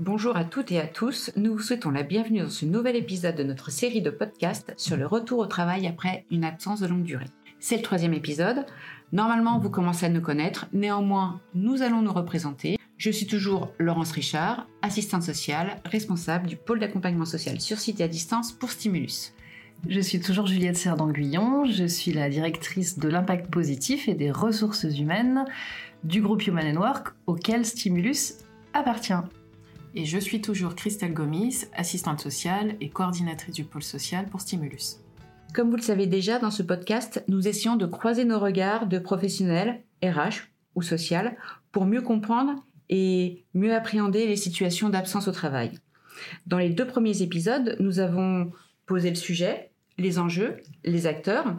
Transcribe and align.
Bonjour 0.00 0.36
à 0.36 0.44
toutes 0.44 0.70
et 0.70 0.78
à 0.78 0.86
tous, 0.86 1.32
nous 1.34 1.54
vous 1.54 1.58
souhaitons 1.58 1.90
la 1.90 2.04
bienvenue 2.04 2.38
dans 2.38 2.50
ce 2.50 2.64
nouvel 2.64 2.94
épisode 2.94 3.34
de 3.34 3.42
notre 3.42 3.72
série 3.72 4.00
de 4.00 4.10
podcasts 4.10 4.72
sur 4.76 4.96
le 4.96 5.04
retour 5.04 5.40
au 5.40 5.46
travail 5.46 5.88
après 5.88 6.24
une 6.30 6.44
absence 6.44 6.78
de 6.78 6.86
longue 6.86 7.02
durée. 7.02 7.26
C'est 7.58 7.78
le 7.78 7.82
troisième 7.82 8.14
épisode. 8.14 8.64
Normalement, 9.10 9.58
vous 9.58 9.70
commencez 9.70 10.06
à 10.06 10.08
nous 10.08 10.20
connaître, 10.20 10.66
néanmoins, 10.72 11.40
nous 11.56 11.82
allons 11.82 12.00
nous 12.00 12.12
représenter. 12.12 12.78
Je 12.96 13.10
suis 13.10 13.26
toujours 13.26 13.72
Laurence 13.80 14.12
Richard, 14.12 14.68
assistante 14.82 15.24
sociale, 15.24 15.80
responsable 15.84 16.46
du 16.46 16.54
pôle 16.54 16.78
d'accompagnement 16.78 17.24
social 17.24 17.60
sur 17.60 17.78
site 17.78 17.98
et 17.98 18.04
à 18.04 18.08
distance 18.08 18.52
pour 18.52 18.70
Stimulus. 18.70 19.32
Je 19.88 19.98
suis 19.98 20.20
toujours 20.20 20.46
Juliette 20.46 20.76
Serdanguillon, 20.76 21.64
je 21.64 21.86
suis 21.86 22.12
la 22.12 22.30
directrice 22.30 23.00
de 23.00 23.08
l'impact 23.08 23.50
positif 23.50 24.06
et 24.06 24.14
des 24.14 24.30
ressources 24.30 24.84
humaines 24.84 25.44
du 26.04 26.22
groupe 26.22 26.46
Human 26.46 26.78
Work 26.78 27.08
auquel 27.26 27.66
Stimulus 27.66 28.34
appartient. 28.74 29.24
Et 29.94 30.04
je 30.04 30.18
suis 30.18 30.40
toujours 30.40 30.74
Christelle 30.74 31.14
Gomis, 31.14 31.64
assistante 31.74 32.20
sociale 32.20 32.76
et 32.80 32.90
coordinatrice 32.90 33.54
du 33.54 33.64
pôle 33.64 33.82
social 33.82 34.26
pour 34.26 34.40
Stimulus. 34.40 34.98
Comme 35.54 35.70
vous 35.70 35.76
le 35.76 35.82
savez 35.82 36.06
déjà, 36.06 36.38
dans 36.38 36.50
ce 36.50 36.62
podcast, 36.62 37.24
nous 37.26 37.48
essayons 37.48 37.76
de 37.76 37.86
croiser 37.86 38.24
nos 38.24 38.38
regards 38.38 38.86
de 38.86 38.98
professionnels, 38.98 39.82
RH 40.02 40.48
ou 40.74 40.82
social, 40.82 41.36
pour 41.72 41.86
mieux 41.86 42.02
comprendre 42.02 42.54
et 42.90 43.44
mieux 43.54 43.74
appréhender 43.74 44.26
les 44.26 44.36
situations 44.36 44.90
d'absence 44.90 45.26
au 45.26 45.32
travail. 45.32 45.72
Dans 46.46 46.58
les 46.58 46.70
deux 46.70 46.86
premiers 46.86 47.22
épisodes, 47.22 47.76
nous 47.80 47.98
avons 47.98 48.52
posé 48.86 49.08
le 49.08 49.16
sujet, 49.16 49.70
les 49.96 50.18
enjeux, 50.18 50.58
les 50.84 51.06
acteurs, 51.06 51.56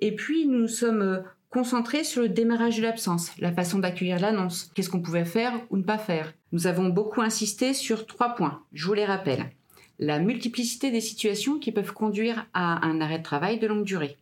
et 0.00 0.14
puis 0.14 0.46
nous 0.46 0.60
nous 0.60 0.68
sommes 0.68 1.22
concentrés 1.52 2.02
sur 2.02 2.22
le 2.22 2.30
démarrage 2.30 2.78
de 2.78 2.82
l'absence, 2.82 3.30
la 3.38 3.52
façon 3.52 3.78
d'accueillir 3.78 4.18
l'annonce, 4.18 4.70
qu'est-ce 4.74 4.88
qu'on 4.88 5.02
pouvait 5.02 5.26
faire 5.26 5.60
ou 5.68 5.76
ne 5.76 5.82
pas 5.82 5.98
faire. 5.98 6.32
Nous 6.50 6.66
avons 6.66 6.88
beaucoup 6.88 7.20
insisté 7.20 7.74
sur 7.74 8.06
trois 8.06 8.34
points, 8.34 8.62
je 8.72 8.86
vous 8.86 8.94
les 8.94 9.04
rappelle. 9.04 9.52
La 9.98 10.18
multiplicité 10.18 10.90
des 10.90 11.02
situations 11.02 11.58
qui 11.58 11.70
peuvent 11.70 11.92
conduire 11.92 12.46
à 12.54 12.84
un 12.86 13.02
arrêt 13.02 13.18
de 13.18 13.22
travail 13.22 13.58
de 13.58 13.66
longue 13.66 13.84
durée. 13.84 14.16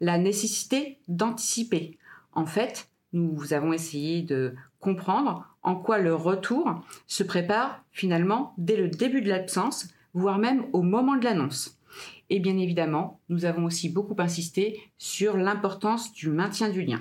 La 0.00 0.18
nécessité 0.18 0.98
d'anticiper. 1.08 1.96
En 2.34 2.44
fait, 2.44 2.90
nous 3.14 3.54
avons 3.54 3.72
essayé 3.72 4.20
de 4.20 4.54
comprendre 4.78 5.48
en 5.62 5.74
quoi 5.74 5.98
le 5.98 6.14
retour 6.14 6.84
se 7.06 7.22
prépare 7.22 7.82
finalement 7.92 8.52
dès 8.58 8.76
le 8.76 8.88
début 8.88 9.22
de 9.22 9.30
l'absence, 9.30 9.88
voire 10.12 10.38
même 10.38 10.66
au 10.74 10.82
moment 10.82 11.16
de 11.16 11.24
l'annonce. 11.24 11.77
Et 12.30 12.40
bien 12.40 12.58
évidemment, 12.58 13.20
nous 13.28 13.44
avons 13.44 13.64
aussi 13.64 13.88
beaucoup 13.88 14.16
insisté 14.18 14.80
sur 14.98 15.36
l'importance 15.36 16.12
du 16.12 16.28
maintien 16.28 16.68
du 16.68 16.82
lien. 16.82 17.00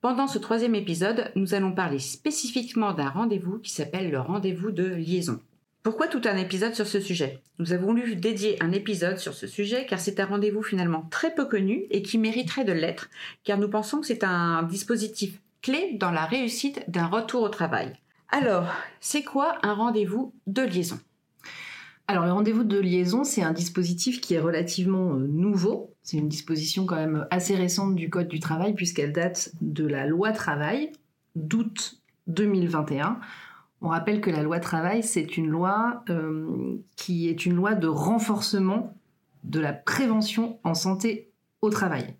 Pendant 0.00 0.26
ce 0.26 0.38
troisième 0.38 0.74
épisode, 0.74 1.32
nous 1.34 1.54
allons 1.54 1.72
parler 1.72 1.98
spécifiquement 1.98 2.92
d'un 2.92 3.08
rendez-vous 3.08 3.58
qui 3.58 3.72
s'appelle 3.72 4.10
le 4.10 4.20
rendez-vous 4.20 4.70
de 4.70 4.84
liaison. 4.84 5.40
Pourquoi 5.82 6.08
tout 6.08 6.22
un 6.24 6.36
épisode 6.36 6.74
sur 6.74 6.86
ce 6.86 7.00
sujet? 7.00 7.40
Nous 7.58 7.72
avons 7.72 7.86
voulu 7.86 8.16
dédier 8.16 8.60
un 8.62 8.72
épisode 8.72 9.18
sur 9.18 9.34
ce 9.34 9.46
sujet 9.46 9.86
car 9.86 10.00
c'est 10.00 10.18
un 10.18 10.26
rendez-vous 10.26 10.62
finalement 10.62 11.06
très 11.10 11.34
peu 11.34 11.44
connu 11.44 11.86
et 11.90 12.02
qui 12.02 12.18
mériterait 12.18 12.64
de 12.64 12.72
l'être 12.72 13.08
car 13.44 13.56
nous 13.56 13.70
pensons 13.70 14.00
que 14.00 14.06
c'est 14.06 14.24
un 14.24 14.64
dispositif 14.64 15.40
clé 15.62 15.96
dans 15.98 16.10
la 16.10 16.24
réussite 16.24 16.82
d'un 16.88 17.06
retour 17.06 17.42
au 17.42 17.48
travail. 17.48 17.92
Alors, 18.30 18.66
c'est 19.00 19.22
quoi 19.22 19.58
un 19.62 19.74
rendez-vous 19.74 20.34
de 20.48 20.62
liaison? 20.62 20.98
Alors 22.08 22.24
le 22.24 22.32
rendez-vous 22.32 22.62
de 22.62 22.78
liaison, 22.78 23.24
c'est 23.24 23.42
un 23.42 23.52
dispositif 23.52 24.20
qui 24.20 24.34
est 24.34 24.40
relativement 24.40 25.14
euh, 25.14 25.26
nouveau. 25.26 25.92
C'est 26.02 26.16
une 26.16 26.28
disposition 26.28 26.86
quand 26.86 26.96
même 26.96 27.26
assez 27.30 27.56
récente 27.56 27.96
du 27.96 28.10
Code 28.10 28.28
du 28.28 28.38
travail 28.38 28.74
puisqu'elle 28.74 29.12
date 29.12 29.50
de 29.60 29.84
la 29.86 30.06
loi 30.06 30.30
travail 30.30 30.92
d'août 31.34 32.00
2021. 32.28 33.18
On 33.80 33.88
rappelle 33.88 34.20
que 34.20 34.30
la 34.30 34.42
loi 34.42 34.60
travail, 34.60 35.02
c'est 35.02 35.36
une 35.36 35.48
loi 35.48 36.04
euh, 36.08 36.76
qui 36.94 37.28
est 37.28 37.44
une 37.44 37.56
loi 37.56 37.74
de 37.74 37.88
renforcement 37.88 38.94
de 39.42 39.58
la 39.58 39.72
prévention 39.72 40.58
en 40.62 40.74
santé 40.74 41.30
au 41.60 41.70
travail. 41.70 42.14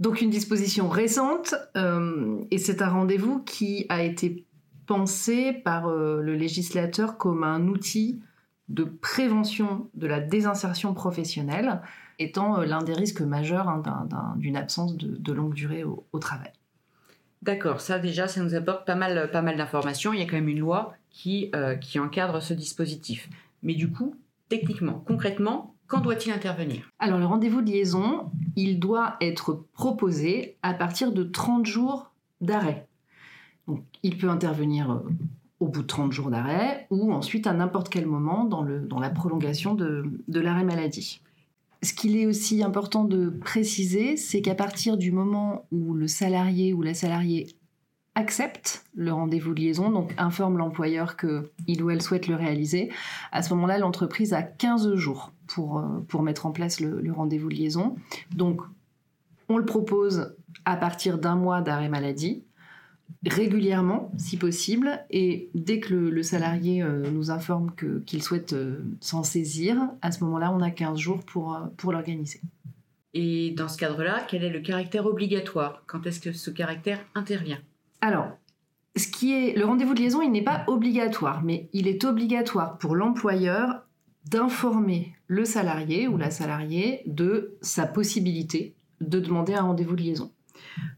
Donc 0.00 0.22
une 0.22 0.30
disposition 0.30 0.88
récente, 0.88 1.54
euh, 1.76 2.38
et 2.50 2.58
c'est 2.58 2.82
un 2.82 2.88
rendez-vous 2.88 3.40
qui 3.40 3.84
a 3.90 4.02
été 4.02 4.46
pensé 4.86 5.52
par 5.52 5.90
le 5.90 6.34
législateur 6.34 7.18
comme 7.18 7.44
un 7.44 7.68
outil 7.68 8.20
de 8.68 8.84
prévention 8.84 9.88
de 9.94 10.06
la 10.06 10.20
désinsertion 10.20 10.94
professionnelle 10.94 11.80
étant 12.18 12.60
euh, 12.60 12.64
l'un 12.64 12.82
des 12.82 12.92
risques 12.92 13.20
majeurs 13.20 13.68
hein, 13.68 13.82
d'une 14.36 14.56
absence 14.56 14.96
de, 14.96 15.32
longue 15.32 15.54
durée 15.54 15.84
au, 15.84 16.18
travail. 16.18 16.52
D'accord, 17.42 17.80
ça 17.80 17.98
déjà, 17.98 18.28
ça 18.28 18.42
nous 18.42 18.54
apporte 18.54 18.86
pas 18.86 18.96
mal, 18.96 19.30
pas 19.30 19.42
mal 19.42 19.56
d'informations. 19.56 20.12
Il 20.12 20.18
y 20.18 20.22
a 20.22 20.26
quand 20.26 20.36
même 20.36 20.48
une 20.48 20.58
loi 20.58 20.94
qui, 21.10 21.50
euh, 21.54 21.76
qui 21.76 21.98
encadre 21.98 22.42
ce 22.42 22.52
dispositif. 22.52 23.28
Mais 23.62 23.74
du 23.74 23.90
coup, 23.90 24.16
techniquement, 24.48 25.02
concrètement, 25.06 25.74
quand 25.86 26.00
doit-il 26.00 26.32
intervenir? 26.32 26.90
Alors 26.98 27.18
le 27.18 27.24
rendez-vous 27.24 27.62
de 27.62 27.70
liaison, 27.70 28.30
il 28.56 28.78
doit 28.78 29.16
être 29.20 29.64
proposé 29.72 30.56
à 30.62 30.74
partir 30.74 31.12
de 31.12 31.22
30 31.22 31.64
jours 31.64 32.10
d'arrêt. 32.40 32.86
Donc, 33.66 33.84
il 34.02 34.18
peut 34.18 34.28
intervenir 34.28 34.90
euh, 34.90 35.00
au 35.60 35.66
bout 35.68 35.82
de 35.82 35.86
30 35.86 36.12
jours 36.12 36.30
d'arrêt 36.30 36.86
ou 36.90 37.12
ensuite 37.12 37.46
à 37.46 37.52
n'importe 37.52 37.88
quel 37.88 38.06
moment 38.06 38.44
dans, 38.44 38.62
la 38.62 39.10
prolongation 39.10 39.74
de, 39.74 40.04
l'arrêt 40.28 40.64
maladie. 40.64 41.20
Ce 41.82 41.92
qu'il 41.92 42.16
est 42.16 42.26
aussi 42.26 42.62
important 42.62 43.04
de 43.04 43.28
préciser, 43.28 44.16
c'est 44.16 44.42
qu'à 44.42 44.54
partir 44.54 44.96
du 44.96 45.12
moment 45.12 45.66
où 45.70 45.94
le 45.94 46.08
salarié 46.08 46.72
ou 46.72 46.82
la 46.82 46.94
salariée 46.94 47.48
accepte 48.14 48.84
le 48.94 49.12
rendez-vous 49.12 49.54
de 49.54 49.60
liaison, 49.60 49.90
donc 49.90 50.12
informe 50.18 50.58
l'employeur 50.58 51.16
qu'il 51.16 51.82
ou 51.82 51.90
elle 51.90 52.02
souhaite 52.02 52.26
le 52.26 52.34
réaliser, 52.34 52.90
à 53.30 53.42
ce 53.42 53.54
moment-là, 53.54 53.78
l'entreprise 53.78 54.32
a 54.32 54.42
15 54.42 54.96
jours 54.96 55.32
pour, 55.46 55.78
euh, 55.78 56.00
pour 56.08 56.22
mettre 56.22 56.46
en 56.46 56.50
place 56.50 56.80
le, 56.80 57.00
le 57.00 57.12
rendez-vous 57.12 57.48
de 57.48 57.54
liaison. 57.54 57.94
Donc, 58.34 58.60
on 59.48 59.56
le 59.56 59.64
propose 59.64 60.34
à 60.64 60.76
partir 60.76 61.18
d'un 61.18 61.36
mois 61.36 61.60
d'arrêt 61.60 61.88
maladie 61.88 62.42
régulièrement, 63.26 64.12
si 64.16 64.36
possible, 64.36 65.04
et 65.10 65.50
dès 65.54 65.80
que 65.80 65.94
le, 65.94 66.22
salarié 66.22 66.82
euh, 66.82 67.10
nous 67.10 67.30
informe 67.30 67.72
qu'il 68.06 68.22
souhaite 68.22 68.52
euh, 68.52 68.84
s'en 69.00 69.22
saisir, 69.22 69.76
à 70.02 70.12
ce 70.12 70.22
moment-là, 70.24 70.52
on 70.52 70.60
a 70.60 70.70
15 70.70 70.98
jours 70.98 71.20
pour, 71.24 71.54
euh, 71.54 71.60
pour 71.76 71.92
l'organiser. 71.92 72.40
Et 73.14 73.50
dans 73.52 73.68
ce 73.68 73.76
cadre-là, 73.76 74.24
quel 74.28 74.44
est 74.44 74.50
le 74.50 74.60
caractère 74.60 75.06
obligatoire? 75.06 75.82
Quand 75.86 76.06
est-ce 76.06 76.20
que 76.20 76.32
ce 76.32 76.50
caractère 76.50 77.00
intervient? 77.14 77.58
Alors, 78.00 78.28
ce 78.96 79.08
qui 79.08 79.32
est 79.32 79.56
le 79.56 79.64
rendez-vous 79.64 79.94
de 79.94 80.00
liaison, 80.00 80.22
il 80.22 80.30
n'est 80.30 80.42
pas 80.42 80.64
obligatoire, 80.66 81.42
mais 81.42 81.68
il 81.72 81.88
est 81.88 82.04
obligatoire 82.04 82.78
pour 82.78 82.94
l'employeur 82.94 83.82
d'informer 84.26 85.14
le 85.26 85.44
salarié 85.44 86.06
ou 86.06 86.16
la 86.16 86.30
salariée 86.30 87.02
de 87.06 87.56
sa 87.62 87.86
possibilité 87.86 88.74
de 89.00 89.20
demander 89.20 89.54
un 89.54 89.62
rendez-vous 89.62 89.96
de 89.96 90.02
liaison. 90.02 90.32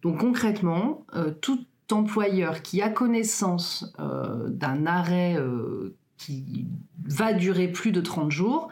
Donc 0.03 0.19
concrètement, 0.19 1.07
tout 1.41 1.65
employeur 1.93 2.63
qui 2.63 2.83
a 2.83 2.89
connaissance 2.89 3.93
euh, 3.99 4.49
d'un 4.49 4.87
arrêt 4.87 5.37
euh, 5.37 5.97
qui 6.17 6.67
va 7.05 7.33
durer 7.33 7.69
plus 7.69 7.93
de 7.93 8.01
30 8.01 8.31
jours 8.31 8.69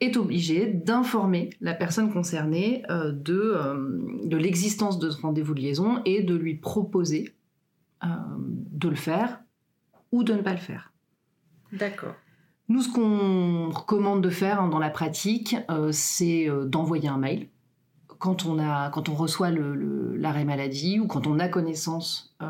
est 0.00 0.16
obligé 0.16 0.66
d'informer 0.66 1.50
la 1.60 1.74
personne 1.74 2.12
concernée 2.12 2.84
euh, 2.90 3.10
de, 3.12 4.24
de 4.24 4.36
l'existence 4.36 4.98
de 4.98 5.10
ce 5.10 5.20
rendez-vous 5.20 5.54
de 5.54 5.60
liaison 5.60 6.00
et 6.04 6.22
de 6.22 6.34
lui 6.34 6.54
proposer 6.54 7.34
de 8.00 8.88
le 8.88 8.94
faire 8.94 9.40
ou 10.12 10.22
de 10.22 10.32
ne 10.32 10.42
pas 10.42 10.52
le 10.52 10.58
faire. 10.58 10.92
D'accord. 11.72 12.14
Nous, 12.68 12.82
ce 12.82 12.92
qu'on 12.92 13.70
recommande 13.70 14.22
de 14.22 14.30
faire 14.30 14.60
hein, 14.60 14.68
dans 14.68 14.78
la 14.78 14.90
pratique, 14.90 15.56
c'est 15.90 16.48
d'envoyer 16.66 17.08
un 17.08 17.18
mail 17.18 17.48
quand 18.18 18.46
on, 18.46 18.58
a, 18.58 18.90
quand 18.90 19.08
on 19.08 19.14
reçoit 19.14 19.50
l'arrêt 19.50 20.44
maladie 20.44 20.98
ou 21.00 21.06
quand 21.06 21.26
on 21.26 21.38
a 21.38 21.48
connaissance 21.48 22.34
euh, 22.42 22.46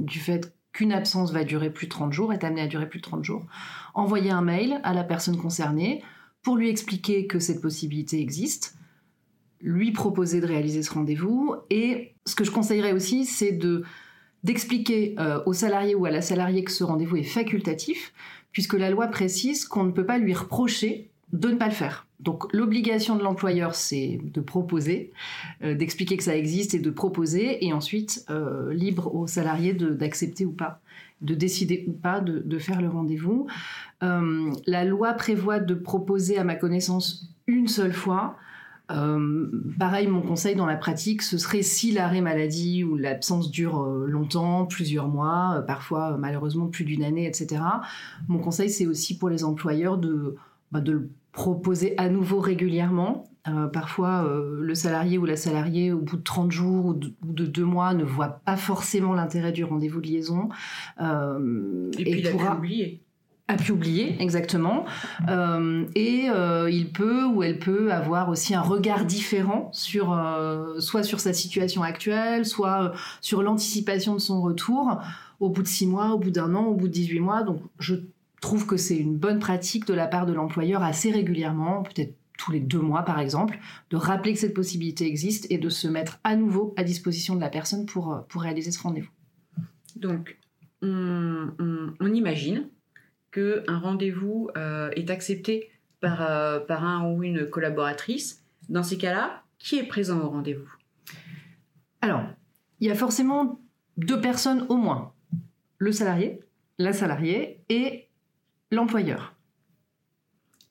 du 0.00 0.18
fait 0.18 0.54
qu'une 0.72 0.92
absence 0.92 1.32
va 1.32 1.44
durer 1.44 1.70
plus 1.70 1.86
de 1.86 1.90
30 1.92 2.12
jours, 2.12 2.32
est 2.32 2.44
amenée 2.44 2.60
à 2.60 2.66
durer 2.66 2.88
plus 2.88 2.98
de 2.98 3.04
30 3.04 3.24
jours, 3.24 3.46
envoyer 3.94 4.30
un 4.30 4.42
mail 4.42 4.80
à 4.84 4.92
la 4.92 5.04
personne 5.04 5.38
concernée 5.38 6.02
pour 6.42 6.56
lui 6.56 6.68
expliquer 6.68 7.26
que 7.26 7.38
cette 7.38 7.60
possibilité 7.60 8.20
existe, 8.20 8.76
lui 9.60 9.90
proposer 9.90 10.40
de 10.40 10.46
réaliser 10.46 10.82
ce 10.82 10.92
rendez-vous. 10.92 11.56
Et 11.70 12.14
ce 12.26 12.34
que 12.34 12.44
je 12.44 12.50
conseillerais 12.50 12.92
aussi, 12.92 13.24
c'est 13.24 13.52
de 13.52 13.84
d'expliquer 14.44 15.16
euh, 15.18 15.40
au 15.44 15.52
salarié 15.52 15.96
ou 15.96 16.04
à 16.04 16.10
la 16.10 16.22
salariée 16.22 16.62
que 16.62 16.70
ce 16.70 16.84
rendez-vous 16.84 17.16
est 17.16 17.24
facultatif, 17.24 18.12
puisque 18.52 18.74
la 18.74 18.90
loi 18.90 19.08
précise 19.08 19.64
qu'on 19.64 19.82
ne 19.82 19.90
peut 19.90 20.06
pas 20.06 20.18
lui 20.18 20.34
reprocher 20.34 21.10
de 21.32 21.50
ne 21.50 21.56
pas 21.56 21.66
le 21.66 21.72
faire. 21.72 22.05
Donc 22.20 22.52
l'obligation 22.54 23.16
de 23.16 23.22
l'employeur, 23.22 23.74
c'est 23.74 24.20
de 24.22 24.40
proposer, 24.40 25.12
euh, 25.62 25.74
d'expliquer 25.74 26.16
que 26.16 26.22
ça 26.22 26.36
existe 26.36 26.74
et 26.74 26.78
de 26.78 26.90
proposer, 26.90 27.64
et 27.64 27.72
ensuite 27.72 28.24
euh, 28.30 28.72
libre 28.72 29.14
aux 29.14 29.26
salariés 29.26 29.74
d'accepter 29.74 30.46
ou 30.46 30.52
pas, 30.52 30.80
de 31.20 31.34
décider 31.34 31.84
ou 31.86 31.92
pas 31.92 32.20
de, 32.20 32.58
faire 32.58 32.80
le 32.80 32.88
rendez-vous. 32.88 33.46
Euh, 34.02 34.50
la 34.66 34.84
loi 34.84 35.12
prévoit 35.12 35.58
de 35.58 35.74
proposer, 35.74 36.38
à 36.38 36.44
ma 36.44 36.54
connaissance, 36.54 37.28
une 37.46 37.68
seule 37.68 37.92
fois. 37.92 38.36
Pareil, 38.88 40.06
mon 40.06 40.22
conseil 40.22 40.54
dans 40.54 40.64
la 40.64 40.76
pratique, 40.76 41.22
ce 41.22 41.38
serait 41.38 41.62
si 41.62 41.90
l'arrêt 41.90 42.20
maladie 42.20 42.84
ou 42.84 42.96
l'absence 42.96 43.50
dure 43.50 43.82
longtemps, 43.82 44.64
plusieurs 44.64 45.08
mois, 45.08 45.64
parfois 45.66 46.16
malheureusement 46.18 46.68
plus 46.68 46.84
d'une 46.84 47.02
année, 47.02 47.26
etc. 47.26 47.62
Mon 48.28 48.38
conseil, 48.38 48.70
c'est 48.70 48.86
aussi 48.86 49.18
pour 49.18 49.28
les 49.28 49.42
employeurs 49.42 49.98
de, 49.98 50.36
bah, 50.70 50.80
de 50.80 51.08
proposer 51.36 51.94
à 51.98 52.08
nouveau 52.08 52.40
régulièrement. 52.40 53.24
parfois, 53.72 54.28
le 54.58 54.74
salarié 54.74 55.18
ou 55.18 55.24
la 55.24 55.36
salariée, 55.36 55.92
au 55.92 56.00
bout 56.00 56.16
de 56.16 56.22
30 56.22 56.50
jours 56.50 56.86
ou 56.86 56.94
de, 56.94 57.46
deux 57.46 57.64
mois, 57.64 57.94
ne 57.94 58.02
voit 58.02 58.40
pas 58.44 58.56
forcément 58.56 59.14
l'intérêt 59.14 59.52
du 59.52 59.62
rendez-vous 59.62 60.00
de 60.00 60.08
liaison. 60.08 60.48
et, 60.98 62.04
puis, 62.04 62.20
il 62.20 62.30
pourra... 62.30 62.52
a 62.52 62.56
oublier 62.56 63.06
a 63.48 63.56
pu 63.56 63.72
oublier 63.72 64.20
exactement 64.20 64.84
euh, 65.28 65.84
et 65.94 66.28
euh, 66.28 66.68
il 66.70 66.90
peut 66.90 67.24
ou 67.24 67.42
elle 67.42 67.58
peut 67.58 67.92
avoir 67.92 68.28
aussi 68.28 68.54
un 68.54 68.60
regard 68.60 69.04
différent 69.04 69.70
sur 69.72 70.12
euh, 70.12 70.80
soit 70.80 71.04
sur 71.04 71.20
sa 71.20 71.32
situation 71.32 71.82
actuelle 71.82 72.44
soit 72.44 72.92
sur 73.20 73.42
l'anticipation 73.42 74.14
de 74.14 74.20
son 74.20 74.42
retour 74.42 75.00
au 75.38 75.48
bout 75.48 75.62
de 75.62 75.68
six 75.68 75.86
mois 75.86 76.10
au 76.10 76.18
bout 76.18 76.32
d'un 76.32 76.54
an 76.54 76.64
au 76.64 76.74
bout 76.74 76.88
de 76.88 76.92
18 76.92 77.20
mois 77.20 77.42
donc 77.42 77.60
je 77.78 77.94
trouve 78.46 78.66
que 78.66 78.76
c'est 78.76 78.96
une 78.96 79.16
bonne 79.16 79.40
pratique 79.40 79.86
de 79.86 79.94
la 79.94 80.06
part 80.06 80.24
de 80.24 80.32
l'employeur 80.32 80.82
assez 80.82 81.10
régulièrement 81.10 81.82
peut-être 81.82 82.14
tous 82.38 82.52
les 82.52 82.60
deux 82.60 82.80
mois 82.80 83.02
par 83.02 83.18
exemple 83.18 83.58
de 83.90 83.96
rappeler 83.96 84.32
que 84.34 84.38
cette 84.38 84.54
possibilité 84.54 85.06
existe 85.06 85.50
et 85.50 85.58
de 85.58 85.68
se 85.68 85.88
mettre 85.88 86.20
à 86.22 86.36
nouveau 86.36 86.74
à 86.76 86.84
disposition 86.84 87.34
de 87.34 87.40
la 87.40 87.48
personne 87.48 87.86
pour, 87.86 88.24
pour 88.28 88.42
réaliser 88.42 88.70
ce 88.70 88.80
rendez-vous. 88.80 89.10
Donc 89.96 90.38
on, 90.82 91.50
on 91.98 92.14
imagine 92.14 92.68
qu'un 93.32 93.78
rendez-vous 93.78 94.48
euh, 94.56 94.90
est 94.94 95.10
accepté 95.10 95.70
par, 96.00 96.22
euh, 96.22 96.60
par 96.60 96.84
un 96.84 97.10
ou 97.10 97.22
une 97.22 97.50
collaboratrice, 97.50 98.44
dans 98.68 98.82
ces 98.82 98.98
cas-là, 98.98 99.42
qui 99.58 99.76
est 99.78 99.86
présent 99.86 100.20
au 100.20 100.28
rendez-vous? 100.28 100.70
Alors, 102.00 102.22
il 102.80 102.86
y 102.86 102.90
a 102.90 102.94
forcément 102.94 103.60
deux 103.96 104.20
personnes 104.20 104.66
au 104.68 104.76
moins. 104.76 105.12
Le 105.78 105.92
salarié, 105.92 106.40
la 106.78 106.92
salariée 106.92 107.60
et 107.68 108.05
l'employeur. 108.70 109.34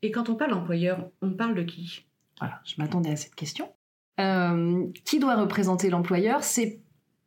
Et 0.02 0.12
quand 0.12 0.30
on 0.30 0.36
parle 0.36 0.52
d'employeur, 0.52 1.10
on 1.22 1.32
parle 1.32 1.56
de 1.56 1.64
qui? 1.64 2.06
Voilà, 2.40 2.62
je 2.66 2.76
m'attendais 2.78 3.12
à 3.12 3.16
cette 3.16 3.36
question. 3.36 3.72
Euh, 4.20 4.86
qui 5.04 5.20
doit 5.20 5.36
représenter 5.36 5.90
l'employeur? 5.90 6.44
C'est 6.44 6.80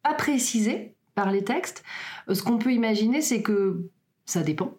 pas 0.02 0.14
précisé 0.14 0.94
par 1.14 1.32
les 1.32 1.44
textes. 1.44 1.82
Ce 2.32 2.42
qu'on 2.42 2.58
peut 2.58 2.72
imaginer, 2.72 3.20
c'est 3.20 3.42
que 3.42 3.90
ça 4.24 4.42
dépend. 4.42 4.76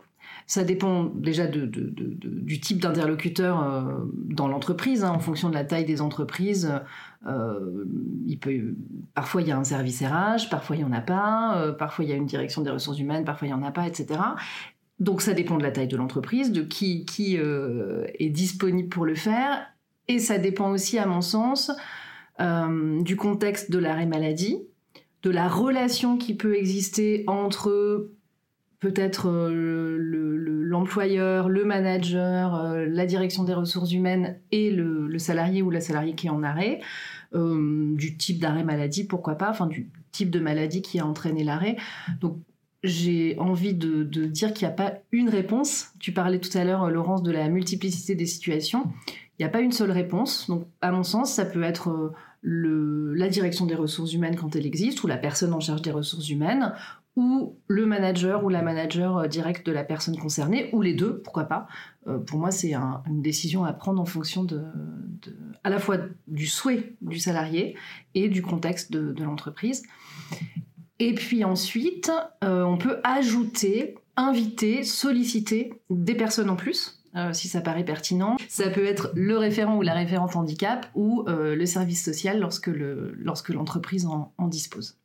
Ça 0.48 0.64
dépend 0.64 1.04
déjà 1.04 1.46
du 1.46 2.60
type 2.60 2.82
d'interlocuteur 2.82 3.62
euh, 3.62 4.00
dans 4.14 4.48
l'entreprise, 4.48 5.04
hein, 5.04 5.12
en 5.12 5.20
fonction 5.20 5.50
de 5.50 5.54
la 5.54 5.64
taille 5.64 5.86
des 5.86 6.02
entreprises. 6.02 6.72
Euh, 7.28 7.86
il 8.26 8.40
peut, 8.40 8.74
parfois 9.14 9.42
il 9.44 9.48
y 9.48 9.52
a 9.52 9.58
un 9.58 9.64
service 9.64 10.02
RH, 10.02 10.50
parfois 10.50 10.76
il 10.76 10.80
n'y 10.80 10.86
en 10.86 10.92
a 10.92 11.02
pas, 11.02 11.58
euh, 11.58 11.72
parfois 11.72 12.06
il 12.06 12.10
y 12.10 12.14
a 12.14 12.16
une 12.16 12.26
direction 12.26 12.64
des 12.64 12.72
ressources 12.72 12.98
humaines, 12.98 13.26
parfois 13.26 13.48
il 13.48 13.52
n'y 13.52 13.58
en 13.58 13.64
a 13.64 13.72
pas, 13.72 13.86
etc. 13.86 14.20
Donc 15.00 15.22
ça 15.22 15.34
dépend 15.34 15.58
de 15.58 15.64
la 15.64 15.72
taille 15.72 15.88
de 15.88 15.98
l'entreprise, 15.98 16.52
de 16.52 16.62
qui, 16.62 17.06
qui 17.06 17.38
est 17.38 18.30
disponible 18.30 18.90
pour 18.90 19.06
le 19.06 19.16
faire, 19.16 19.66
et 20.08 20.20
ça 20.20 20.38
dépend 20.38 20.72
aussi, 20.72 20.98
à 20.98 21.06
mon 21.06 21.22
sens, 21.22 21.72
du 22.40 23.16
contexte 23.16 23.72
de 23.72 23.78
l'arrêt 23.78 24.06
maladie, 24.06 24.60
de 25.24 25.30
la 25.30 25.48
relation 25.48 26.18
qui 26.18 26.36
peut 26.36 26.56
exister 26.56 27.24
entre 27.28 28.10
peut-être 28.80 29.30
euh, 29.30 29.98
l'employeur, 30.00 31.50
le, 31.50 31.66
manager, 31.66 32.56
euh, 32.56 32.86
la 32.88 33.06
direction 33.06 33.44
des 33.44 33.54
ressources 33.54 33.92
humaines 33.92 34.40
et 34.52 34.72
le, 34.72 35.18
salarié 35.20 35.62
ou 35.62 35.70
la 35.70 35.82
salariée 35.82 36.16
qui 36.16 36.28
est 36.28 36.30
en 36.30 36.44
arrêt, 36.44 36.80
euh, 37.36 37.94
du 37.96 38.16
type 38.16 38.40
d'arrêt 38.40 38.64
maladie, 38.64 39.04
pourquoi 39.04 39.36
pas, 39.36 39.50
enfin 39.50 39.68
du 39.68 39.90
type 40.12 40.30
de 40.30 40.40
maladie 40.40 40.82
qui 40.82 41.00
a 41.00 41.06
entraîné 41.06 41.44
l'arrêt. 41.44 41.76
Donc 42.22 42.40
j'ai 42.84 43.38
envie 43.40 43.74
de, 43.74 44.04
dire 44.04 44.54
qu'il 44.54 44.68
n'y 44.68 44.74
a 44.74 44.76
pas 44.76 44.94
une 45.12 45.30
réponse. 45.30 45.90
Tu 46.00 46.12
parlais 46.12 46.40
tout 46.40 46.56
à 46.58 46.64
l'heure, 46.64 46.90
Laurence, 46.90 47.24
de 47.24 47.32
la 47.32 47.50
multiplicité 47.50 48.16
des 48.16 48.26
situations. 48.26 48.92
Il 49.08 49.44
n'y 49.44 49.46
a 49.46 49.50
pas 49.50 49.62
une 49.62 49.72
seule 49.72 49.92
réponse. 49.92 50.50
Donc, 50.50 50.66
à 50.82 50.92
mon 50.92 51.04
sens, 51.04 51.34
ça 51.34 51.46
peut 51.46 51.64
être 51.64 52.14
le, 52.42 53.14
la 53.14 53.28
direction 53.28 53.66
des 53.66 53.76
ressources 53.76 54.14
humaines 54.14 54.36
quand 54.36 54.56
elle 54.56 54.66
existe, 54.66 55.04
ou 55.04 55.08
la 55.08 55.18
personne 55.18 55.54
en 55.54 55.60
charge 55.60 55.82
des 55.82 55.92
ressources 55.92 56.30
humaines, 56.30 56.74
ou 57.16 57.58
le 57.68 57.86
manager 57.86 58.46
ou 58.46 58.50
la 58.50 58.62
manager 58.62 59.18
euh, 59.18 59.28
directe 59.28 59.66
de 59.66 59.72
la 59.72 59.84
personne 59.84 60.18
concernée, 60.18 60.70
ou 60.74 60.82
les 60.82 60.94
deux, 60.94 61.22
pourquoi 61.22 61.46
pas. 61.46 61.68
Euh, 62.08 62.18
pour 62.18 62.40
moi, 62.40 62.52
c'est 62.52 62.74
une 62.74 63.22
décision 63.22 63.66
à 63.66 63.74
prendre 63.74 64.02
en 64.02 64.06
fonction 64.06 64.44
de, 64.44 64.64
à 65.64 65.70
la 65.70 65.80
fois 65.80 65.98
du 66.28 66.48
souhait 66.48 66.96
du 67.02 67.20
salarié 67.20 67.76
et 68.14 68.30
du 68.30 68.42
contexte 68.42 68.92
de, 68.92 69.24
l'entreprise. 69.24 69.84
Et 71.00 71.14
puis 71.14 71.44
ensuite, 71.44 72.12
euh, 72.44 72.64
on 72.64 72.78
peut 72.78 73.00
ajouter, 73.04 73.96
inviter, 74.16 74.84
solliciter 74.84 75.74
des 75.90 76.16
personnes 76.16 76.50
en 76.50 76.56
plus. 76.56 76.96
si 77.34 77.48
ça 77.48 77.62
paraît 77.62 77.84
pertinent. 77.86 78.38
Ça 78.48 78.70
peut 78.70 78.86
être 78.86 79.12
le 79.16 79.38
référent 79.38 79.78
ou 79.78 79.82
la 79.82 79.94
référente 79.94 80.36
handicap 80.36 80.88
ou 80.94 81.26
le 81.28 81.66
service 81.66 82.06
social 82.06 82.40
lorsque 82.40 82.68
l'entreprise 82.68 84.06
lorsque 84.06 84.14
en, 84.14 84.32
en 84.38 84.48
dispose. 84.48 85.00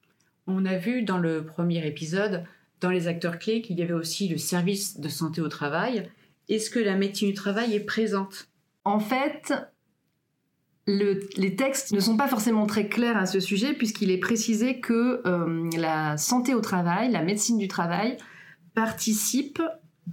On 0.46 0.66
a 0.66 0.76
vu 0.76 1.02
dans 1.02 1.18
le 1.18 1.44
premier 1.44 1.86
épisode, 1.86 2.44
dans 2.80 2.90
les 2.90 3.08
acteurs 3.08 3.38
clés, 3.38 3.62
qu'il 3.62 3.78
y 3.78 3.82
avait 3.82 3.94
aussi 3.94 4.28
le 4.28 4.36
service 4.36 5.00
de 5.00 5.08
santé 5.08 5.40
au 5.40 5.48
travail. 5.48 6.10
Est-ce 6.48 6.68
que 6.68 6.78
la 6.78 6.96
médecine 6.96 7.28
du 7.28 7.34
travail 7.34 7.74
est 7.74 7.80
présente? 7.80 8.48
En 8.84 9.00
fait, 9.00 9.54
les 10.86 11.56
textes 11.56 11.92
ne 11.92 12.00
sont 12.00 12.16
pas 12.16 12.28
forcément 12.28 12.66
très 12.66 12.88
clairs 12.88 13.16
à 13.16 13.26
ce 13.26 13.40
sujet 13.40 13.72
puisqu'il 13.72 14.10
est 14.10 14.18
précisé 14.18 14.80
que 14.80 15.22
euh, 15.26 15.70
la 15.76 16.16
santé 16.16 16.54
au 16.54 16.60
travail, 16.60 17.10
la 17.10 17.22
médecine 17.22 17.58
du 17.58 17.68
travail, 17.68 18.18
participe, 18.74 19.62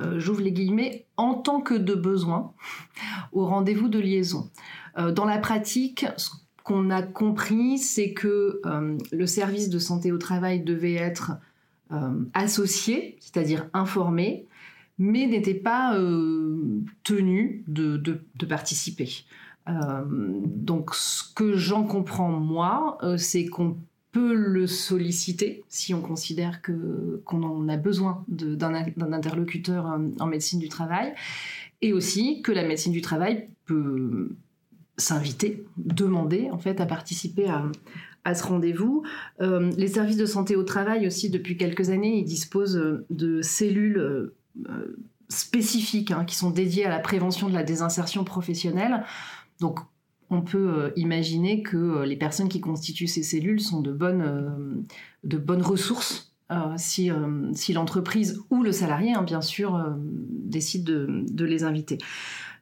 euh, 0.02 0.20
j'ouvre 0.20 0.42
les 0.42 0.52
guillemets, 0.52 1.06
en 1.18 1.34
tant 1.34 1.62
que 1.62 1.74
de 1.74 1.94
besoin 1.94 2.54
au 3.34 3.46
rendez-vous 3.46 3.90
de 3.90 4.00
liaison. 4.00 4.50
Euh, 4.98 5.12
dans 5.12 5.26
la 5.26 5.40
pratique, 5.40 6.06
qu'on 6.64 6.90
a 6.90 7.02
compris, 7.02 7.80
c'est 7.80 8.14
que 8.14 8.62
le 9.12 9.26
service 9.26 9.70
de 9.70 9.80
santé 9.80 10.12
au 10.12 10.20
travail 10.20 10.62
devait 10.62 10.94
être 10.94 11.32
associé, 12.36 13.18
c'est-à-dire 13.20 13.68
informé, 13.74 14.46
mais 15.00 15.26
n'était 15.26 15.56
pas 15.56 15.98
tenu 17.04 17.64
de, 17.68 18.22
participer. 18.48 19.26
Donc 19.68 20.96
ce 20.96 21.24
que 21.34 21.56
j'en 21.56 21.84
comprends 21.84 22.32
moi, 22.32 22.98
c'est 23.18 23.46
qu'on 23.46 23.78
peut 24.12 24.34
le 24.34 24.68
solliciter 24.68 25.64
si 25.70 25.94
on 25.94 26.02
considère 26.02 26.62
que 26.62 27.22
qu'on 27.26 27.44
en 27.44 27.70
a 27.70 27.78
besoin 27.78 28.26
d'un 28.28 28.74
interlocuteur 29.14 29.86
en 30.20 30.26
médecine 30.26 30.60
du 30.60 30.70
travail, 30.70 31.14
et 31.82 31.94
aussi 31.94 32.42
que 32.42 32.52
la 32.52 32.64
médecine 32.64 32.92
du 32.92 33.02
travail 33.02 33.48
peut 33.66 34.36
s'inviter, 34.98 35.66
demander 35.78 36.50
en 36.52 36.58
fait 36.58 36.80
à 36.80 36.86
participer 36.86 37.48
à, 38.24 38.36
ce 38.36 38.44
rendez-vous. 38.44 39.04
Euh, 39.42 39.72
les 39.78 39.88
services 39.88 40.18
de 40.18 40.28
santé 40.28 40.56
au 40.56 40.64
travail 40.64 41.08
aussi 41.08 41.30
depuis 41.30 41.58
quelques 41.58 41.90
années, 41.90 42.20
ils 42.20 42.26
disposent 42.26 43.04
de 43.10 43.42
cellules 43.42 43.98
euh, 43.98 44.36
spécifiques 45.28 46.12
hein, 46.12 46.24
qui 46.26 46.36
sont 46.36 46.52
dédiées 46.52 46.86
à 46.86 46.90
la 46.90 47.00
prévention 47.00 47.50
de 47.50 47.54
la 47.56 47.64
désinsertion 47.64 48.24
professionnelle. 48.24 49.04
Donc 49.62 49.80
on 50.30 50.42
peut 50.42 50.70
euh, 50.70 50.90
imaginer 50.98 51.64
que 51.64 52.04
les 52.04 52.18
personnes 52.18 52.50
qui 52.50 52.60
constituent 52.60 53.08
ces 53.08 53.24
cellules 53.24 53.62
sont 53.62 53.80
de 53.80 53.94
bonnes, 53.94 54.86
bonnes 55.24 55.62
ressources 55.62 56.34
si, 56.76 57.10
l'entreprise 57.74 58.42
ou 58.50 58.62
le 58.62 58.74
salarié, 58.74 59.14
hein, 59.14 59.24
bien 59.24 59.40
sûr, 59.40 59.82
décide 59.98 60.84
de, 60.84 61.24
de 61.32 61.46
les 61.46 61.64
inviter. 61.64 61.98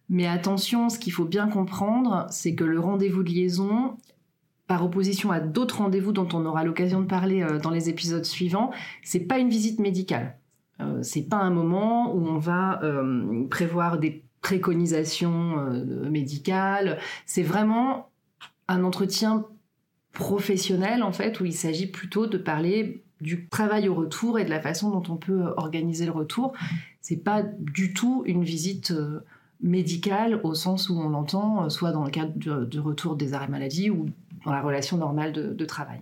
Mais 0.10 0.28
attention, 0.28 0.90
ce 0.90 1.00
qu'il 1.00 1.12
faut 1.12 1.26
bien 1.26 1.48
comprendre, 1.48 2.28
c'est 2.30 2.54
que 2.54 2.64
le 2.64 2.80
rendez-vous 2.80 3.24
de 3.24 3.30
liaison, 3.30 3.98
par 4.70 4.86
opposition 4.86 5.32
à 5.32 5.40
d'autres 5.40 5.80
rendez-vous 5.80 6.12
dont 6.12 6.30
on 6.32 6.46
aura 6.46 6.64
l'occasion 6.64 7.02
de 7.02 7.08
parler 7.08 7.42
euh, 7.42 7.58
dans 7.58 7.72
les 7.72 7.90
épisodes 7.90 8.24
suivants, 8.24 8.70
c'est 9.04 9.22
pas 9.22 9.40
une 9.40 9.50
visite 9.50 9.80
médicale. 9.80 10.38
Euh, 10.80 11.00
c'est 11.02 11.28
pas 11.28 11.38
un 11.38 11.50
moment 11.50 12.14
où 12.14 12.28
on 12.28 12.38
va 12.38 12.80
euh, 12.84 13.48
prévoir 13.50 13.98
des 13.98 14.24
préconisations 14.42 15.58
médicales. 16.10 17.00
C'est 17.26 17.44
vraiment 17.44 18.10
un 18.68 18.84
entretien 18.84 19.46
professionnel 20.14 21.04
en 21.04 21.12
fait 21.12 21.40
où 21.40 21.46
il 21.46 21.54
s'agit 21.54 21.88
plutôt 21.88 22.28
de 22.28 22.38
parler 22.38 23.04
du 23.22 23.48
travail 23.50 23.90
au 23.90 23.96
retour 23.96 24.40
et 24.40 24.46
de 24.46 24.50
la 24.50 24.62
façon 24.62 24.90
dont 24.92 25.04
on 25.14 25.18
peut 25.18 25.44
organiser 25.58 26.06
le 26.06 26.12
retour. 26.12 26.54
C'est 27.02 27.24
pas 27.24 27.44
du 27.44 27.94
tout 27.94 28.24
une 28.26 28.44
visite 28.44 28.94
médical 29.62 30.40
au 30.44 30.54
sens 30.56 30.90
où 30.90 31.00
on 31.00 31.10
l'entend, 31.10 31.66
euh, 31.66 31.70
soit 31.70 31.92
dans 31.92 32.04
le 32.04 32.12
cadre 32.12 32.34
du, 32.34 32.80
retour 32.80 33.16
des 33.16 33.34
arrêts 33.34 33.48
maladie 33.48 33.90
ou 33.90 34.10
dans 34.46 34.52
la 34.52 34.62
relation 34.62 34.98
normale 34.98 35.34
de, 35.34 35.66
travail. 35.66 36.00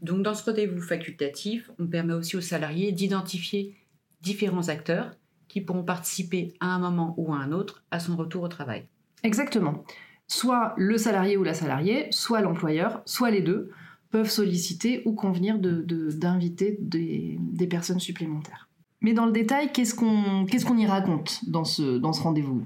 Donc 0.00 0.22
dans 0.22 0.34
ce 0.34 0.44
rendez-vous 0.44 0.80
facultatif, 0.80 1.70
on 1.78 1.86
permet 1.86 2.14
aussi 2.14 2.36
aux 2.36 2.40
salariés 2.40 2.92
d'identifier 2.92 3.74
différents 4.22 4.68
acteurs 4.68 5.10
qui 5.50 5.60
pourront 5.60 5.82
participer 5.82 6.54
à 6.60 6.66
un 6.66 6.78
moment 6.78 7.12
ou 7.18 7.34
à 7.34 7.38
un 7.38 7.50
autre 7.50 7.82
à 7.90 7.98
son 7.98 8.16
retour 8.16 8.44
au 8.44 8.48
travail. 8.48 8.84
Exactement. 9.24 9.84
soit 10.28 10.74
le 10.76 10.96
salarié 10.96 11.36
ou 11.36 11.42
la 11.42 11.54
salariée, 11.54 12.06
soit 12.12 12.40
l'employeur, 12.40 13.02
soit 13.04 13.32
les 13.32 13.42
deux 13.42 13.72
peuvent 14.10 14.30
solliciter 14.30 15.02
ou 15.04 15.12
convenir 15.12 15.58
d'inviter 15.58 16.78
de, 16.80 17.36
des, 17.36 17.66
personnes 17.66 17.98
supplémentaires. 17.98 18.68
Mais 19.00 19.12
dans 19.12 19.26
le 19.26 19.32
détail, 19.32 19.72
qu'est-ce 19.72 19.94
qu'on 19.94 20.46
qu'est-ce 20.46 20.64
qu'on 20.64 20.78
y 20.78 20.86
raconte 20.86 21.40
dans 21.48 21.64
ce, 21.64 21.98
dans 21.98 22.12
ce 22.12 22.22
rendez-vous? 22.22 22.64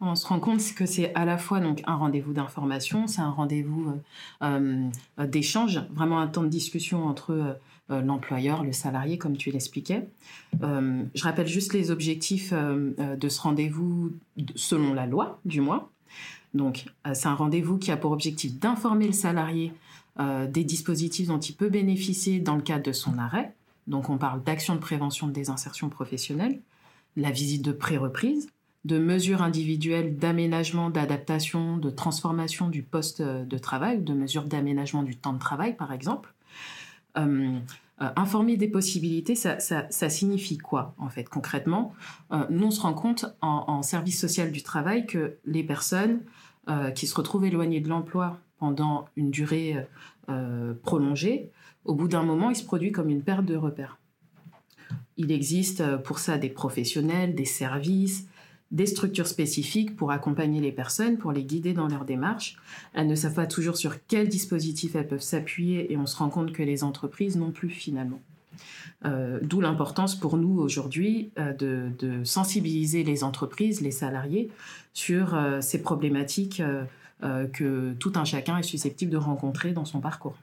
On 0.00 0.14
se 0.14 0.26
rend 0.26 0.40
compte 0.40 0.60
que 0.74 0.86
c'est 0.86 1.14
à 1.14 1.26
la 1.26 1.36
fois 1.36 1.60
donc 1.60 1.82
un 1.86 1.94
rendez-vous 1.94 2.32
d'information, 2.32 3.06
c'est 3.06 3.20
un 3.20 3.30
rendez-vous 3.30 3.92
euh, 4.42 4.88
euh, 5.18 5.26
d'échange, 5.26 5.82
vraiment 5.90 6.20
un 6.20 6.26
temps 6.26 6.42
de 6.42 6.48
discussion 6.48 7.06
entre 7.06 7.58
euh, 7.90 8.00
l'employeur, 8.00 8.64
le 8.64 8.72
salarié, 8.72 9.18
comme 9.18 9.36
tu 9.36 9.50
l'expliquais. 9.50 10.06
je 10.60 11.22
rappelle 11.22 11.46
juste 11.46 11.72
les 11.72 11.90
objectifs 11.90 12.52
de 12.52 13.28
ce 13.28 13.40
rendez-vous 13.40 14.12
selon 14.54 14.94
la 14.94 15.06
loi, 15.06 15.40
du 15.44 15.60
moins. 15.60 15.88
Donc, 16.54 16.86
c'est 17.12 17.26
un 17.26 17.34
rendez-vous 17.34 17.78
qui 17.78 17.90
a 17.90 17.96
pour 17.96 18.12
objectif 18.12 18.58
d'informer 18.58 19.06
le 19.06 19.12
salarié 19.12 19.72
des 20.18 20.62
dispositifs 20.62 21.26
dont 21.26 21.40
il 21.40 21.56
peut 21.56 21.68
bénéficier 21.68 22.38
dans 22.38 22.54
le 22.54 22.62
cadre 22.62 22.84
de 22.84 22.92
son 22.92 23.18
arrêt. 23.18 23.54
Donc, 23.88 24.08
on 24.08 24.18
parle 24.18 24.42
d'action 24.42 24.76
de 24.76 24.80
prévention 24.80 25.26
de 25.26 25.32
désinsertion 25.32 25.88
professionnelle, 25.88 26.60
la 27.16 27.32
visite 27.32 27.62
de 27.62 27.72
pré-reprise, 27.72 28.48
de 28.84 28.98
mesures 28.98 29.42
individuelles 29.42 30.16
d'aménagement, 30.16 30.90
d'adaptation, 30.90 31.78
de 31.78 31.90
transformation 31.90 32.68
du 32.68 32.82
poste 32.82 33.22
de 33.22 33.58
travail, 33.58 34.02
de 34.02 34.12
mesures 34.12 34.44
d'aménagement 34.44 35.02
du 35.02 35.16
temps 35.16 35.32
de 35.32 35.38
travail, 35.38 35.74
par 35.74 35.92
exemple. 35.92 36.33
Euh, 37.16 37.58
euh, 38.02 38.08
informer 38.16 38.56
des 38.56 38.66
possibilités, 38.66 39.36
ça, 39.36 39.60
signifie 40.08 40.58
quoi, 40.58 40.96
en 40.98 41.08
fait, 41.08 41.28
concrètement? 41.28 41.94
Euh, 42.32 42.44
Nous, 42.50 42.66
on 42.66 42.70
se 42.72 42.80
rend 42.80 42.92
compte 42.92 43.24
en, 43.40 43.82
service 43.82 44.20
social 44.20 44.50
du 44.50 44.64
travail 44.64 45.06
que 45.06 45.36
les 45.44 45.62
personnes 45.62 46.20
qui 46.94 47.06
se 47.06 47.14
retrouvent 47.14 47.44
éloignées 47.44 47.80
de 47.80 47.90
l'emploi 47.90 48.40
pendant 48.58 49.04
une 49.16 49.30
durée 49.30 49.86
prolongée, 50.82 51.50
au 51.84 51.94
bout 51.94 52.08
d'un 52.08 52.22
moment, 52.22 52.50
il 52.50 52.56
se 52.56 52.64
produit 52.64 52.90
comme 52.90 53.10
une 53.10 53.22
perte 53.22 53.44
de 53.44 53.54
repères. 53.54 53.98
Il 55.16 55.30
existe 55.30 55.96
pour 55.98 56.18
ça 56.18 56.38
des 56.38 56.48
professionnels, 56.48 57.34
des 57.34 57.44
services, 57.44 58.26
des 58.74 58.86
structures 58.86 59.28
spécifiques 59.28 59.94
pour 59.94 60.10
accompagner 60.10 60.60
les 60.60 60.72
personnes, 60.72 61.16
pour 61.16 61.30
les 61.30 61.44
guider 61.44 61.72
dans 61.72 61.86
leur 61.86 62.04
démarche. 62.04 62.56
Elles 62.92 63.06
ne 63.06 63.14
savent 63.14 63.34
pas 63.34 63.46
toujours 63.46 63.76
sur 63.76 64.04
quel 64.08 64.28
dispositif 64.28 64.96
elles 64.96 65.06
peuvent 65.06 65.20
s'appuyer 65.20 65.92
et 65.92 65.96
on 65.96 66.06
se 66.06 66.16
rend 66.16 66.28
compte 66.28 66.52
que 66.52 66.62
les 66.62 66.82
entreprises 66.82 67.36
non 67.36 67.52
plus 67.52 67.70
finalement. 67.70 68.20
Euh, 69.04 69.38
d'où 69.42 69.60
l'importance 69.60 70.16
pour 70.16 70.36
nous 70.36 70.58
aujourd'hui 70.58 71.30
euh, 71.38 71.52
de, 71.52 72.24
sensibiliser 72.24 73.04
les 73.04 73.22
entreprises, 73.22 73.80
les 73.80 73.90
salariés 73.92 74.50
sur 74.92 75.34
euh, 75.34 75.60
ces 75.60 75.80
problématiques 75.80 76.62
que 77.54 77.94
tout 77.94 78.12
un 78.16 78.24
chacun 78.26 78.58
est 78.58 78.64
susceptible 78.64 79.10
de 79.10 79.16
rencontrer 79.16 79.72
dans 79.72 79.86
son 79.86 80.00
parcours. 80.00 80.36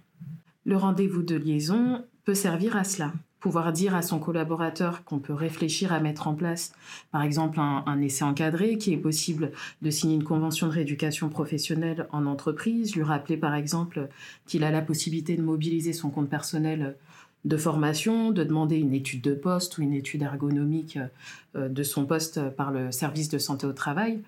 Le 0.65 0.77
rendez-vous 0.77 1.21
de 1.21 1.35
liaison 1.35 2.03
peut 2.25 2.33
servir 2.33 2.75
à 2.75 2.83
cela 2.83 3.13
pouvoir 3.41 3.73
dire 3.73 3.95
à 3.95 4.03
son 4.03 4.19
collaborateur 4.19 5.03
qu'on 5.03 5.19
peut 5.19 5.33
réfléchir 5.33 5.91
à 5.91 5.99
mettre 5.99 6.27
en 6.27 6.35
place, 6.35 6.73
par 7.11 7.23
exemple, 7.23 7.59
un, 7.59 8.01
essai 8.01 8.23
encadré, 8.23 8.77
qui 8.77 8.93
est 8.93 8.97
possible 8.97 9.51
de 9.81 9.89
signer 9.89 10.15
une 10.15 10.23
convention 10.23 10.67
de 10.67 10.73
rééducation 10.73 11.27
professionnelle 11.27 12.07
en 12.11 12.27
entreprise, 12.27 12.95
lui 12.95 13.03
rappeler, 13.03 13.37
par 13.37 13.55
exemple, 13.55 14.07
qu'il 14.45 14.63
a 14.63 14.71
la 14.71 14.81
possibilité 14.81 15.35
de 15.35 15.41
mobiliser 15.41 15.91
son 15.91 16.11
compte 16.11 16.29
personnel 16.29 16.95
de 17.43 17.57
formation, 17.57 18.29
de 18.29 18.43
demander 18.43 18.77
une 18.77 18.93
étude 18.93 19.21
de 19.21 19.33
poste 19.33 19.79
ou 19.79 19.81
une 19.81 19.93
étude 19.93 20.21
ergonomique 20.21 20.99
euh, 21.55 21.67
de 21.67 21.81
son 21.81 22.05
poste 22.05 22.49
par 22.51 22.71
le 22.71 22.91
service 22.91 23.29
de 23.29 23.39
santé 23.39 23.65
au 23.65 23.73
travail. 23.73 24.21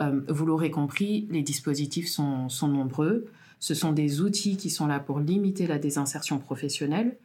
Euh, 0.00 0.20
vous 0.28 0.44
l'aurez 0.44 0.72
compris, 0.72 1.28
les 1.30 1.42
dispositifs 1.42 2.08
sont, 2.08 2.48
sont 2.48 2.66
nombreux. 2.66 3.26
Ce 3.60 3.74
sont 3.74 3.92
des 3.92 4.20
outils 4.20 4.56
qui 4.56 4.68
sont 4.68 4.88
là 4.88 4.98
pour 4.98 5.20
limiter 5.20 5.68
la 5.68 5.78
désinsertion 5.78 6.38
professionnelle. 6.38 7.16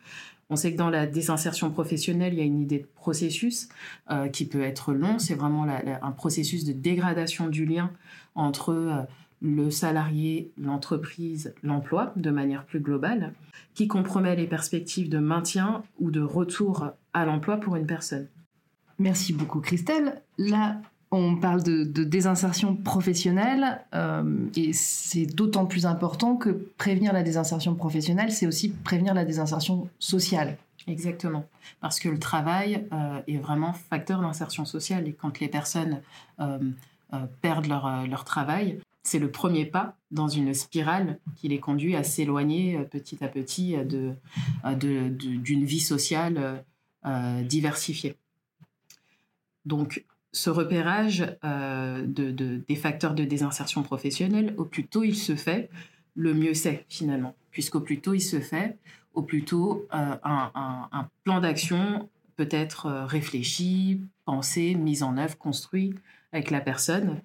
On 0.52 0.58
sait 0.58 0.74
que 0.74 0.78
dans 0.78 0.90
la 0.90 1.08
désinsertion 1.08 1.72
professionnelle, 1.72 2.34
il 2.34 2.40
y 2.40 2.42
a 2.42 2.46
une 2.46 2.60
idée 2.60 2.80
de 2.80 2.88
processus 2.96 3.70
euh, 4.12 4.28
qui 4.28 4.46
peut 4.46 4.62
être 4.62 4.94
long. 4.94 5.18
C'est 5.18 5.34
vraiment 5.34 5.64
un 5.64 6.12
processus 6.12 6.66
de 6.66 6.74
dégradation 6.74 7.48
du 7.48 7.66
lien 7.66 7.90
entre 8.36 8.74
euh, 8.74 9.02
le 9.42 9.72
salarié, 9.72 10.52
l'entreprise, 10.58 11.56
l'emploi, 11.64 12.12
de 12.18 12.32
manière 12.32 12.66
plus 12.66 12.82
globale, 12.82 13.34
qui 13.76 13.88
compromet 13.88 14.36
les 14.36 14.46
perspectives 14.46 15.08
de 15.08 15.20
maintien 15.20 15.84
ou 16.02 16.12
de 16.12 16.22
retour 16.22 16.92
à 17.14 17.26
l'emploi 17.26 17.56
pour 17.56 17.78
une 17.78 17.88
personne. 17.88 18.28
Merci 19.00 19.32
beaucoup 19.32 19.62
Christelle. 19.62 20.22
On 21.12 21.36
parle 21.36 21.62
de, 21.62 21.84
désinsertion 22.04 22.76
professionnelle 22.76 23.82
euh, 23.94 24.48
et 24.56 24.72
c'est 24.72 25.26
d'autant 25.26 25.66
plus 25.66 25.86
important 25.86 26.38
que 26.38 26.50
prévenir 26.50 27.12
la 27.12 27.22
désinsertion 27.22 27.76
professionnelle, 27.76 28.32
c'est 28.32 28.48
aussi 28.48 28.70
prévenir 28.70 29.14
la 29.14 29.26
désinsertion 29.26 29.90
sociale. 30.00 30.58
Exactement, 30.88 31.46
parce 31.82 32.00
que 32.00 32.10
le 32.10 32.18
travail 32.18 32.88
euh, 32.92 33.22
est 33.28 33.38
vraiment 33.38 33.74
facteur 33.74 34.22
d'insertion 34.22 34.66
sociale 34.66 35.08
et 35.08 35.14
quand 35.14 35.40
les 35.40 35.50
personnes 35.50 36.02
euh, 36.40 36.58
perdent 37.42 37.68
leur, 37.68 38.24
travail, 38.24 38.80
c'est 39.04 39.20
le 39.20 39.30
premier 39.30 39.66
pas 39.66 39.98
dans 40.12 40.30
une 40.30 40.54
spirale 40.54 41.20
qui 41.36 41.50
les 41.50 41.60
conduit 41.60 41.96
à 41.96 42.04
s'éloigner 42.04 42.80
petit 42.90 43.24
à 43.24 43.28
petit 43.28 43.76
d'une 44.80 45.66
vie 45.66 45.80
sociale 45.82 46.64
diversifiée. 47.44 48.16
Donc, 49.66 50.04
ce 50.34 50.50
repérage 50.50 51.26
euh, 51.44 52.06
de, 52.06 52.32
des 52.32 52.76
facteurs 52.76 53.14
de 53.14 53.24
désinsertion 53.24 53.84
professionnelle, 53.84 54.54
au 54.58 54.66
plus 54.66 54.86
tôt 54.86 55.04
il 55.04 55.16
se 55.16 55.36
fait, 55.36 55.70
le 56.16 56.34
mieux 56.34 56.54
c'est 56.54 56.86
finalement. 56.90 57.36
Puisqu'au 57.52 57.82
plus 57.82 58.00
tôt 58.00 58.14
il 58.14 58.22
se 58.22 58.40
fait, 58.40 58.78
au 59.14 59.24
plus 59.24 59.44
tôt 59.44 59.86
euh, 59.94 60.16
un, 60.24 61.08
plan 61.24 61.42
d'action 61.42 62.10
peut 62.38 62.48
être 62.50 62.86
euh, 62.86 63.06
réfléchi, 63.06 64.02
pensé, 64.26 64.76
mis 64.76 65.04
en 65.04 65.18
œuvre, 65.18 65.38
construit 65.38 65.96
avec 66.32 66.50
la 66.50 66.62
personne, 66.62 67.20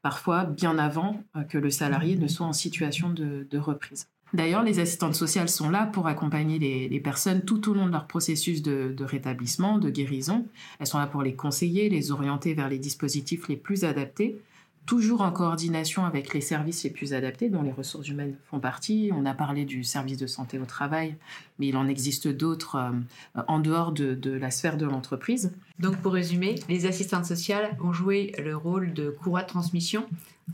parfois 0.00 0.44
bien 0.44 0.78
avant 0.78 1.22
que 1.50 1.58
le 1.58 1.68
salarié 1.68 2.16
ne 2.16 2.28
soit 2.28 2.46
en 2.46 2.54
situation 2.54 3.10
de 3.10 3.58
reprise. 3.58 4.08
D'ailleurs, 4.32 4.62
les 4.62 4.78
assistantes 4.78 5.14
sociales 5.14 5.48
sont 5.48 5.70
là 5.70 5.86
pour 5.86 6.06
accompagner 6.06 6.58
les, 6.58 7.00
personnes 7.00 7.42
tout 7.42 7.68
au 7.68 7.74
long 7.74 7.86
de 7.86 7.92
leur 7.92 8.06
processus 8.06 8.62
de, 8.62 8.94
rétablissement, 9.00 9.78
de 9.78 9.90
guérison. 9.90 10.46
Elles 10.78 10.86
sont 10.86 10.98
là 10.98 11.06
pour 11.06 11.22
les 11.22 11.34
conseiller, 11.34 11.88
les 11.88 12.12
orienter 12.12 12.54
vers 12.54 12.68
les 12.68 12.78
dispositifs 12.78 13.48
les 13.48 13.56
plus 13.56 13.84
adaptés, 13.84 14.40
toujours 14.86 15.22
en 15.22 15.32
coordination 15.32 16.04
avec 16.04 16.32
les 16.32 16.40
services 16.40 16.84
les 16.84 16.90
plus 16.90 17.12
adaptés, 17.12 17.48
dont 17.48 17.62
les 17.62 17.72
ressources 17.72 18.08
humaines 18.08 18.36
font 18.50 18.60
partie. 18.60 19.10
On 19.12 19.26
a 19.26 19.34
parlé 19.34 19.64
du 19.64 19.82
service 19.82 20.16
de 20.16 20.26
santé 20.26 20.58
au 20.58 20.64
travail, 20.64 21.16
mais 21.58 21.68
il 21.68 21.76
en 21.76 21.88
existe 21.88 22.28
d'autres 22.28 22.76
euh, 22.76 23.42
en 23.48 23.58
dehors 23.58 23.92
de, 23.92 24.14
de 24.14 24.30
la 24.30 24.50
sphère 24.50 24.76
de 24.76 24.86
l'entreprise. 24.86 25.52
Donc, 25.78 25.96
pour 25.96 26.12
résumer, 26.12 26.56
les 26.68 26.86
assistantes 26.86 27.24
sociales 27.24 27.76
ont 27.82 27.92
joué 27.92 28.32
le 28.38 28.56
rôle 28.56 28.92
de 28.92 29.10
courroie 29.10 29.42
de 29.42 29.48
transmission 29.48 30.06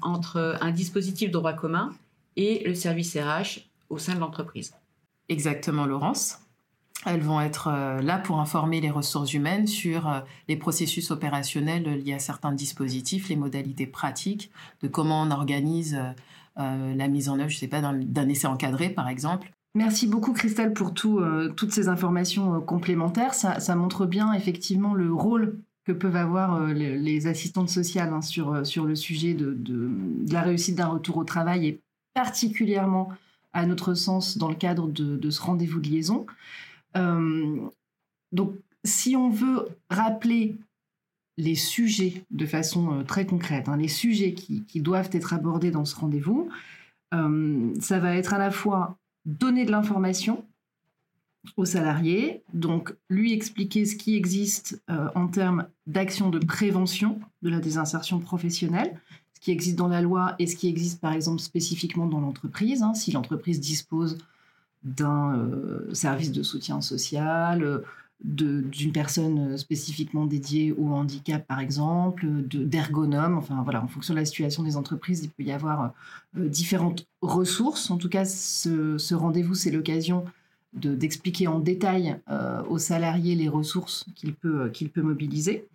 entre 0.02 0.56
un 0.60 0.70
dispositif 0.70 1.30
de 1.30 1.34
droit 1.34 1.54
commun 1.54 1.92
et 2.36 2.62
le 2.66 2.74
service 2.74 3.16
RH 3.16 3.68
au 3.88 3.98
sein 3.98 4.14
de 4.14 4.20
l'entreprise. 4.20 4.74
Exactement, 5.28 5.86
Laurence. 5.86 6.38
Elles 7.04 7.20
vont 7.20 7.40
être 7.40 7.68
euh, 7.68 8.00
là 8.00 8.18
pour 8.18 8.40
informer 8.40 8.80
les 8.80 8.90
ressources 8.90 9.32
humaines 9.34 9.66
sur 9.66 10.08
euh, 10.08 10.20
les 10.48 10.56
processus 10.56 11.10
opérationnels 11.10 11.84
liés 12.02 12.14
à 12.14 12.18
certains 12.18 12.52
dispositifs, 12.52 13.28
les 13.28 13.36
modalités 13.36 13.86
pratiques, 13.86 14.50
de 14.82 14.88
comment 14.88 15.22
on 15.22 15.30
organise 15.30 15.98
euh, 16.58 16.94
la 16.94 17.08
mise 17.08 17.28
en 17.28 17.38
œuvre, 17.38 17.50
je 17.50 17.58
sais 17.58 17.68
pas, 17.68 17.80
d'un 17.80 18.28
essai 18.28 18.46
encadré, 18.46 18.88
par 18.88 19.08
exemple. 19.08 19.52
Merci 19.74 20.06
beaucoup 20.06 20.32
Christelle 20.32 20.72
pour 20.72 20.94
toutes 20.94 21.70
ces 21.70 21.88
informations 21.88 22.62
complémentaires. 22.62 23.34
Ça, 23.34 23.76
montre 23.76 24.06
bien 24.06 24.32
effectivement 24.32 24.94
le 24.94 25.12
rôle 25.12 25.60
que 25.84 25.92
peuvent 25.92 26.16
avoir 26.16 26.66
les, 26.68 27.26
assistantes 27.26 27.68
sociales 27.68 28.10
hein, 28.14 28.22
sur, 28.22 28.66
sur 28.66 28.86
le 28.86 28.94
sujet 28.94 29.34
de, 29.34 29.52
de 29.54 30.32
la 30.32 30.40
réussite 30.40 30.76
d'un 30.76 30.86
retour 30.86 31.18
au 31.18 31.24
travail 31.24 31.66
et 31.66 31.80
particulièrement 32.16 33.10
à 33.52 33.66
notre 33.66 33.92
sens 33.92 34.38
dans 34.38 34.48
le 34.48 34.54
cadre 34.54 34.88
de, 34.88 35.30
ce 35.30 35.40
rendez-vous 35.42 35.80
de 35.80 35.88
liaison. 35.88 36.26
Euh, 36.96 37.60
donc, 38.32 38.54
si 38.84 39.14
on 39.16 39.28
veut 39.28 39.68
rappeler 39.90 40.56
les 41.36 41.54
sujets 41.54 42.24
de 42.30 42.46
façon 42.46 42.90
euh, 42.90 43.02
très 43.02 43.26
concrète, 43.26 43.68
hein, 43.68 43.76
les 43.76 43.88
sujets 43.88 44.32
qui, 44.32 44.80
doivent 44.80 45.10
être 45.12 45.34
abordés 45.34 45.70
dans 45.70 45.84
ce 45.84 45.94
rendez-vous, 45.94 46.48
euh, 47.12 47.74
ça 47.80 47.98
va 47.98 48.16
être 48.16 48.32
à 48.32 48.38
la 48.38 48.50
fois 48.50 48.96
donner 49.26 49.66
de 49.66 49.70
l'information 49.70 50.42
aux 51.58 51.66
salariés, 51.66 52.42
donc 52.54 52.94
lui 53.10 53.34
expliquer 53.34 53.84
ce 53.84 53.94
qui 53.94 54.16
existe 54.16 54.82
en 54.88 55.28
termes 55.28 55.66
d'action 55.86 56.28
de 56.28 56.40
prévention 56.40 57.20
de 57.42 57.50
la 57.50 57.60
désinsertion 57.60 58.18
professionnelle, 58.18 58.98
existe 59.50 59.76
dans 59.76 59.88
la 59.88 60.02
loi 60.02 60.34
et 60.38 60.46
ce 60.46 60.56
qui 60.56 60.68
existe 60.68 61.00
par 61.00 61.12
exemple 61.12 61.40
spécifiquement 61.40 62.06
dans 62.06 62.20
l'entreprise. 62.20 62.82
Hein. 62.82 62.94
si 62.94 63.12
l'entreprise 63.12 63.60
dispose 63.60 64.18
d'un 64.84 65.36
euh, 65.36 65.92
service 65.94 66.32
de 66.32 66.42
soutien 66.42 66.80
social, 66.80 67.82
d'une 68.24 68.92
personne 68.92 69.58
spécifiquement 69.58 70.24
dédiée 70.24 70.72
au 70.72 70.88
handicap, 70.88 71.46
par 71.46 71.60
exemple, 71.60 72.26
d'ergonome. 72.48 73.36
Enfin, 73.36 73.60
voilà, 73.62 73.82
en 73.82 73.88
fonction 73.88 74.14
de 74.14 74.18
la 74.18 74.24
situation 74.24 74.62
des 74.62 74.76
entreprises, 74.76 75.22
il 75.22 75.30
peut 75.30 75.42
y 75.42 75.52
avoir 75.52 75.92
différentes 76.34 77.06
ressources. 77.20 77.90
En 77.90 77.98
tout 77.98 78.08
cas, 78.08 78.24
ce, 78.24 79.14
rendez-vous, 79.14 79.54
c'est 79.54 79.70
l'occasion 79.70 80.24
d'expliquer 80.72 81.46
en 81.46 81.58
détail 81.58 82.18
aux 82.68 82.78
salariés 82.78 83.34
les 83.34 83.48
ressources 83.48 84.06
qu'il 84.14 84.34
peut, 84.34 84.70
qu'il 84.70 84.88
peut 84.88 85.02
mobiliser. 85.02 85.68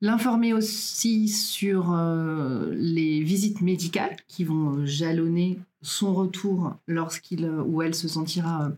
L'informer 0.00 0.52
aussi 0.52 1.26
sur 1.26 1.92
euh, 1.92 2.72
les 2.76 3.20
visites 3.20 3.62
médicales 3.62 4.16
qui 4.28 4.44
vont 4.44 4.76
euh, 4.76 4.86
jalonner 4.86 5.58
son 5.82 6.14
retour 6.14 6.76
lorsqu'il 6.86 7.44
euh, 7.44 7.62
ou 7.64 7.82
elle 7.82 7.94
se 7.94 8.06
sentira 8.06 8.70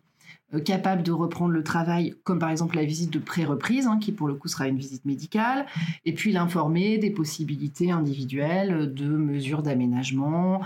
capable 0.64 1.04
de 1.04 1.12
reprendre 1.12 1.52
le 1.52 1.62
travail, 1.62 2.16
comme 2.24 2.40
par 2.40 2.50
exemple 2.50 2.74
la 2.74 2.84
visite 2.84 3.12
de 3.12 3.20
pré-reprise, 3.20 3.86
hein, 3.86 3.98
qui 4.00 4.10
pour 4.10 4.26
le 4.26 4.34
coup 4.34 4.48
sera 4.48 4.66
une 4.66 4.78
visite 4.78 5.04
médicale, 5.04 5.64
et 6.04 6.12
puis 6.12 6.32
l'informer 6.32 6.98
des 6.98 7.10
possibilités 7.10 7.92
individuelles 7.92 8.92
de 8.92 9.06
mesures 9.06 9.62
d'aménagement, 9.62 10.60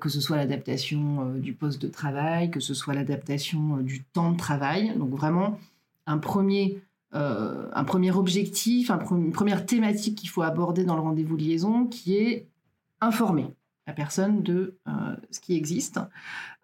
que 0.00 0.08
ce 0.08 0.22
soit 0.22 0.38
l'adaptation 0.38 1.34
du 1.34 1.52
poste 1.52 1.82
de 1.82 1.88
travail, 1.88 2.50
que 2.50 2.60
ce 2.60 2.72
soit 2.72 2.94
l'adaptation 2.94 3.76
du 3.76 4.04
temps 4.04 4.32
de 4.32 4.38
travail. 4.38 4.96
Donc 4.96 5.10
vraiment 5.10 5.60
un 6.06 6.16
premier 6.16 6.80
euh, 7.14 7.68
un 7.72 7.84
premier 7.84 8.10
objectif, 8.10 8.90
une 9.10 9.32
première 9.32 9.64
thématique 9.64 10.18
qu'il 10.18 10.28
faut 10.28 10.42
aborder 10.42 10.84
dans 10.84 10.96
le 10.96 11.02
rendez-vous 11.02 11.36
liaison, 11.36 11.86
qui 11.86 12.16
est 12.16 12.48
informer 13.00 13.54
la 13.86 13.92
personne 13.92 14.42
de 14.42 14.78
euh, 14.88 15.16
ce 15.30 15.38
qui 15.38 15.54
existe. 15.54 16.00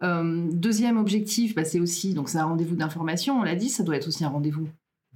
Euh, 0.02 0.50
deuxième 0.52 0.98
objectif, 0.98 1.54
bah, 1.54 1.64
c'est 1.64 1.78
aussi, 1.78 2.14
donc 2.14 2.28
c'est 2.28 2.38
un 2.38 2.46
rendez-vous 2.46 2.74
d'information, 2.74 3.38
on 3.38 3.42
l'a 3.44 3.54
dit, 3.54 3.68
ça 3.68 3.84
doit 3.84 3.96
être 3.96 4.08
aussi 4.08 4.24
un 4.24 4.28
rendez-vous 4.28 4.68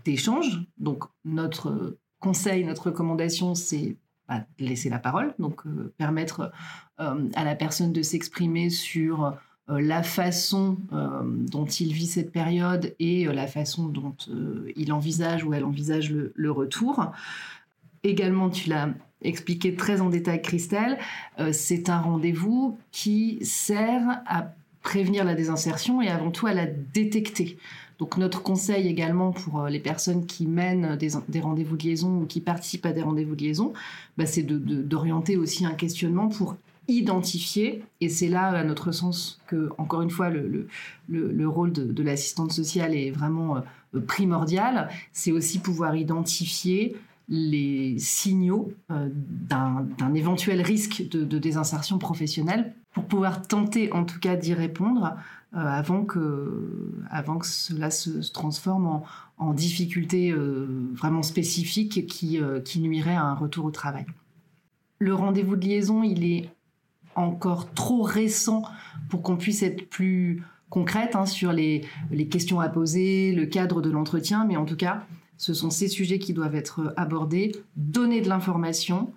d'échange. 0.04 0.62
Donc 0.78 1.04
notre 1.25 1.99
conseil, 2.21 2.64
notre 2.64 2.87
recommandation, 2.87 3.54
c'est 3.54 3.97
laisser 4.59 4.88
la 4.88 4.99
parole, 4.99 5.35
donc 5.38 5.62
permettre 5.99 6.50
à 6.99 7.45
la 7.45 7.54
personne 7.54 7.92
de 7.92 8.02
s'exprimer 8.02 8.71
sur 8.71 9.37
la 9.68 10.02
façon 10.02 10.78
euh, 10.92 11.23
dont 11.25 11.64
il 11.64 11.92
vit 11.92 12.06
cette 12.06 12.30
période 12.30 12.94
et 12.99 13.26
euh, 13.26 13.32
la 13.32 13.46
façon 13.46 13.87
dont 13.87 14.14
il 14.76 14.92
envisage 14.92 15.44
ou 15.44 15.54
elle 15.54 15.64
envisage 15.64 16.11
le, 16.11 16.50
retour. 16.50 17.12
Également, 18.04 18.50
tu 18.50 18.68
l'as 18.68 18.90
expliqué 19.23 19.75
très 19.75 20.00
en 20.00 20.11
détail, 20.11 20.40
Christelle, 20.40 20.99
c'est 21.50 21.88
un 21.88 21.99
rendez-vous 21.99 22.78
qui 22.92 23.38
sert 23.42 24.23
à 24.26 24.52
prévenir 24.82 25.25
la 25.25 25.35
désinsertion 25.35 26.00
et 26.00 26.08
avant 26.08 26.30
tout 26.30 26.46
à 26.46 26.54
la 26.54 26.66
détecter. 26.66 27.58
Donc 27.99 28.18
notre 28.18 28.42
conseil 28.42 28.87
également 28.87 29.32
pour 29.32 29.66
les 29.66 29.80
personnes 29.80 30.26
qui 30.26 30.46
mènent 30.46 30.96
des, 30.96 31.40
rendez-vous 31.40 31.76
de 31.76 31.82
liaison 31.82 32.20
ou 32.20 32.26
qui 32.26 32.40
participent 32.40 32.87
à 32.87 32.92
des 32.92 33.02
rendez-vous 33.02 33.35
de 33.35 33.42
liaison, 33.42 33.73
bah, 34.16 34.26
c'est 34.26 34.42
d'orienter 34.44 35.37
aussi 35.37 35.66
un 35.66 35.75
questionnement 35.75 36.28
pour 36.28 36.56
identifier, 36.88 37.85
et 38.00 38.09
c'est 38.09 38.28
là, 38.28 38.49
à 38.49 38.64
notre 38.64 38.93
sens, 38.93 39.40
que, 39.47 39.71
encore 39.78 40.02
une 40.02 40.11
fois, 40.11 40.31
le, 40.31 40.69
le, 41.09 41.49
rôle 41.49 41.73
de, 41.73 42.02
l'assistante 42.02 42.52
sociale 42.52 42.95
est 42.95 43.11
vraiment 43.11 43.57
euh, 43.95 44.00
primordial, 44.00 44.88
c'est 45.12 45.33
aussi 45.33 45.59
pouvoir 45.59 45.97
identifier 45.97 46.97
les 47.28 47.99
signaux 47.99 48.73
euh, 48.93 49.09
d'un 49.12 50.14
éventuel 50.14 50.62
risque 50.62 51.09
de, 51.09 51.38
désinsertion 51.38 51.99
professionnelle 51.99 52.75
pour 52.93 53.05
pouvoir 53.05 53.47
tenter 53.47 53.93
en 53.93 54.05
tout 54.05 54.21
cas 54.21 54.37
d'y 54.37 54.55
répondre 54.55 55.16
euh, 55.55 55.59
avant, 55.59 56.05
que, 56.05 56.93
avant 57.11 57.38
que 57.38 57.47
cela 57.47 57.90
se, 57.90 58.33
transforme 58.33 58.87
en, 58.87 59.05
en 59.38 59.52
difficulté 59.52 60.33
vraiment 60.95 61.23
spécifique 61.23 62.07
qui, 62.07 62.40
qui 62.64 62.81
nuirait 62.81 63.16
à 63.16 63.25
un 63.25 63.35
retour 63.35 63.64
au 63.64 63.71
travail. 63.71 64.07
Le 64.99 65.14
rendez-vous 65.14 65.57
de 65.57 65.66
liaison, 65.66 66.02
il 66.02 66.25
est 66.25 66.49
encore 67.16 67.73
trop 67.73 68.02
récent 68.02 68.62
pour 69.08 69.23
qu'on 69.23 69.37
puisse 69.37 69.62
être 69.62 69.88
plus 69.88 70.42
concrète 70.70 71.16
hein, 71.16 71.26
sur 71.26 71.52
les, 71.52 71.82
questions 72.30 72.61
à 72.61 72.68
poser, 72.68 73.32
le 73.32 73.46
cadre 73.46 73.80
de 73.80 73.90
l'entretien, 73.90 74.44
mais 74.44 74.56
en 74.56 74.64
tout 74.64 74.76
cas, 74.76 75.04
ce 75.38 75.54
sont 75.54 75.70
ces 75.70 75.88
sujets 75.88 76.18
qui 76.18 76.32
doivent 76.32 76.54
être 76.54 76.94
abordés, 76.96 77.52
donner 77.76 78.20
de 78.20 78.28
l'information 78.28 79.12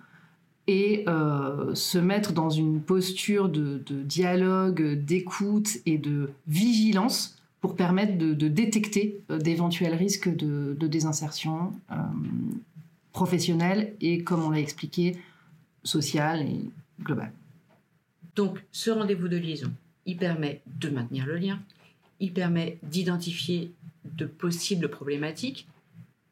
et 0.67 1.03
euh, 1.07 1.73
se 1.73 1.97
mettre 1.97 2.31
dans 2.33 2.49
une 2.49 2.81
posture 2.81 3.49
de, 3.49 3.81
dialogue, 4.03 5.03
d'écoute 5.03 5.77
et 5.85 5.97
de 5.97 6.29
vigilance 6.47 7.37
pour 7.61 7.75
permettre 7.75 8.17
de, 8.17 8.47
détecter 8.47 9.19
euh, 9.31 9.37
d'éventuels 9.39 9.95
risques 9.95 10.33
de, 10.33 10.75
désinsertion 10.79 11.73
euh, 11.91 11.95
professionnelle 13.11 13.93
et, 13.99 14.23
comme 14.23 14.43
on 14.43 14.51
l'a 14.51 14.59
expliqué, 14.59 15.17
sociale 15.83 16.41
et 16.41 16.69
globale. 17.03 17.31
Donc, 18.35 18.63
ce 18.71 18.89
rendez-vous 18.89 19.27
de 19.27 19.37
liaison, 19.37 19.71
il 20.05 20.17
permet 20.17 20.61
de 20.67 20.89
maintenir 20.89 21.25
le 21.25 21.37
lien, 21.37 21.59
il 22.19 22.33
permet 22.33 22.77
d'identifier 22.83 23.73
de 24.05 24.25
possibles 24.25 24.89
problématiques 24.89 25.67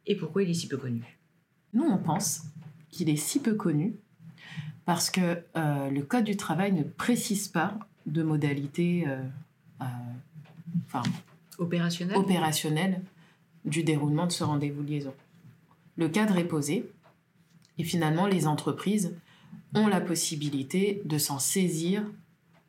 et 0.05 0.15
pourquoi 0.15 0.43
il 0.43 0.49
est 0.49 0.53
si 0.53 0.67
peu 0.67 0.77
connu? 0.77 1.17
Nous, 1.73 1.83
on 1.83 1.97
pense 1.97 2.43
qu'il 2.89 3.09
est 3.09 3.17
si 3.17 3.39
peu 3.39 3.55
connu 3.55 3.95
parce 4.85 5.09
que 5.09 5.43
euh, 5.57 5.89
le 5.89 6.01
Code 6.01 6.23
du 6.23 6.37
travail 6.37 6.71
ne 6.71 6.83
précise 6.83 7.49
pas 7.49 7.77
de 8.05 8.23
modalités 8.23 9.03
euh, 9.07 9.21
euh, 9.81 11.03
opérationnelles 11.57 12.17
opérationnelle 12.17 13.01
du 13.65 13.83
déroulement 13.83 14.27
de 14.27 14.31
ce 14.31 14.45
rendez-vous 14.45 14.81
de 14.81 14.89
liaison. 14.89 15.13
Le 15.97 16.07
cadre 16.07 16.37
est 16.37 16.45
posé 16.45 16.89
et 17.77 17.83
finalement 17.83 18.27
les 18.27 18.47
entreprises 18.47 19.13
ont 19.75 19.87
la 19.87 20.01
possibilité 20.01 21.01
de 21.05 21.17
s'en 21.17 21.39
saisir 21.39 22.03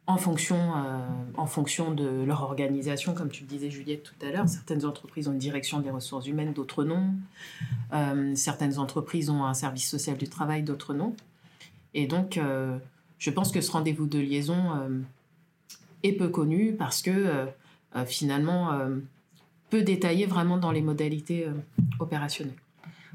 en 0.09 0.17
fonction, 0.17 0.57
euh, 0.57 1.01
en 1.35 1.47
fonction 1.47 1.93
de 1.93 2.25
leur 2.25 2.43
organisation, 2.43 3.13
comme 3.13 3.29
tu 3.29 3.43
le 3.43 3.49
disais 3.49 3.71
Juliette 3.71 4.03
tout 4.03 4.27
à 4.27 4.31
l'heure. 4.31 4.49
Certaines 4.49 4.87
entreprises 4.87 5.29
ont 5.29 5.33
une 5.33 5.39
direction 5.39 5.81
des 5.81 5.91
ressources 5.91 6.27
humaines, 6.27 6.55
d'autres 6.55 6.83
non. 6.83 7.13
Euh, 7.93 8.35
certaines 8.35 8.79
entreprises 8.79 9.29
ont 9.29 9.45
un 9.45 9.53
service 9.53 9.87
social 9.87 10.17
du 10.17 10.27
travail, 10.27 10.63
d'autres 10.63 10.95
non. 10.95 11.15
Et 11.93 12.07
donc, 12.07 12.39
euh, 12.39 12.79
je 13.19 13.31
pense 13.31 13.53
que 13.53 13.61
ce 13.61 13.71
rendez-vous 13.71 14.07
de 14.07 14.19
liaison 14.19 14.57
est 16.03 16.15
peu 16.15 16.29
connu 16.29 16.73
parce 16.73 17.03
que 17.03 17.47
finalement, 18.07 18.71
peut 19.71 19.83
détailler 19.83 20.25
vraiment 20.25 20.57
dans 20.57 20.71
les 20.71 20.83
modalités 20.83 21.47
opérationnelles. 21.99 22.55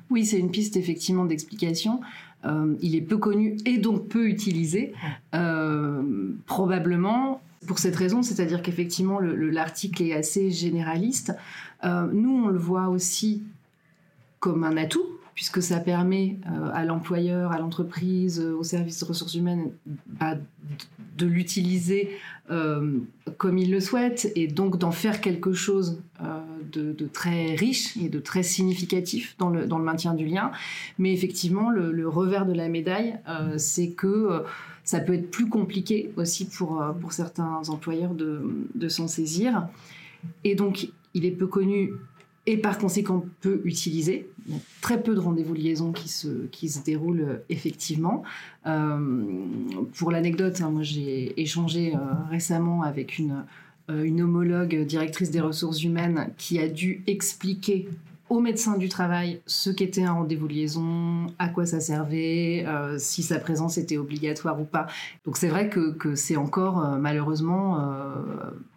Oui, 0.09 0.25
c'est 0.25 0.37
une 0.37 0.51
piste 0.51 0.75
effectivement 0.75 1.25
d'explication. 1.25 2.01
Euh, 2.45 2.75
il 2.81 2.95
est 2.95 3.01
peu 3.01 3.17
connu 3.17 3.57
et 3.65 3.77
donc 3.77 4.09
peu 4.09 4.27
utilisé, 4.27 4.93
euh, 5.33 6.03
probablement 6.45 7.41
pour 7.67 7.79
cette 7.79 7.95
raison, 7.95 8.21
c'est-à-dire 8.21 8.61
qu'effectivement 8.61 9.19
l'article 9.19 10.03
est 10.03 10.13
assez 10.13 10.51
généraliste. 10.51 11.33
Euh, 11.85 12.07
nous, 12.11 12.45
on 12.45 12.47
le 12.47 12.59
voit 12.59 12.89
aussi 12.89 13.43
comme 14.39 14.63
un 14.63 14.75
atout 14.75 15.05
puisque 15.35 15.61
ça 15.61 15.79
permet 15.79 16.37
euh, 16.47 16.69
à 16.73 16.85
l'employeur, 16.85 17.51
à 17.51 17.59
l'entreprise, 17.59 18.39
euh, 18.39 18.55
au 18.55 18.63
service 18.63 18.99
de 18.99 19.05
ressources 19.05 19.35
humaines 19.35 19.71
bah, 20.19 20.35
de 21.17 21.25
l'utiliser 21.25 22.09
euh, 22.51 22.99
comme 23.37 23.57
il 23.57 23.71
le 23.71 23.79
souhaite 23.79 24.31
et 24.35 24.47
donc 24.47 24.77
d'en 24.77 24.91
faire 24.91 25.21
quelque 25.21 25.53
chose 25.53 26.01
de, 26.71 27.07
très 27.11 27.55
riche 27.55 27.95
et 27.97 28.09
de 28.09 28.19
très 28.19 28.43
significatif 28.43 29.35
dans 29.37 29.49
le, 29.49 29.67
maintien 29.67 30.13
du 30.13 30.25
lien. 30.25 30.51
Mais 30.97 31.13
effectivement, 31.13 31.69
le, 31.69 32.07
revers 32.07 32.45
de 32.45 32.53
la 32.53 32.69
médaille, 32.69 33.19
c'est 33.57 33.91
que 33.91 34.43
ça 34.83 34.99
peut 34.99 35.13
être 35.13 35.29
plus 35.29 35.47
compliqué 35.47 36.11
aussi 36.17 36.45
pour, 36.45 36.83
certains 37.11 37.61
employeurs 37.69 38.13
de 38.13 38.87
s'en 38.87 39.07
saisir. 39.07 39.67
Et 40.43 40.55
donc, 40.55 40.89
il 41.13 41.25
est 41.25 41.31
peu 41.31 41.47
connu 41.47 41.93
et 42.45 42.57
par 42.57 42.77
conséquent 42.77 43.25
peu 43.41 43.61
utilisé. 43.63 44.29
Très 44.81 45.01
peu 45.01 45.15
de 45.15 45.19
rendez-vous 45.19 45.53
liaison 45.53 45.93
qui 45.93 46.09
se, 46.09 46.47
qui 46.47 46.67
se 46.67 46.83
déroulent 46.83 47.21
euh, 47.21 47.45
effectivement. 47.49 48.23
Euh, 48.65 49.45
pour 49.95 50.11
l'anecdote, 50.11 50.59
hein, 50.61 50.69
moi 50.69 50.83
j'ai 50.83 51.39
échangé 51.41 51.95
euh, 51.95 51.99
récemment 52.29 52.83
avec 52.83 53.17
une, 53.17 53.45
une 53.89 54.21
homologue 54.21 54.85
directrice 54.85 55.31
des 55.31 55.41
ressources 55.41 55.83
humaines 55.83 56.33
qui 56.37 56.59
a 56.59 56.67
dû 56.67 57.03
expliquer 57.07 57.87
aux 58.29 58.39
médecins 58.39 58.77
du 58.77 58.89
travail 58.89 59.41
ce 59.45 59.69
qu'était 59.69 60.03
un 60.03 60.13
rendez-vous 60.13 60.47
liaison, 60.47 61.27
à 61.37 61.49
quoi 61.49 61.65
ça 61.65 61.79
servait, 61.79 62.65
si 62.97 63.21
sa 63.21 63.39
présence 63.39 63.77
était 63.77 63.97
obligatoire 63.97 64.59
ou 64.59 64.63
pas. 64.63 64.87
Donc 65.25 65.37
c'est 65.37 65.49
vrai 65.49 65.69
que, 65.69 65.91
que 65.91 66.15
c'est 66.15 66.37
encore 66.37 66.97
malheureusement 66.97 67.77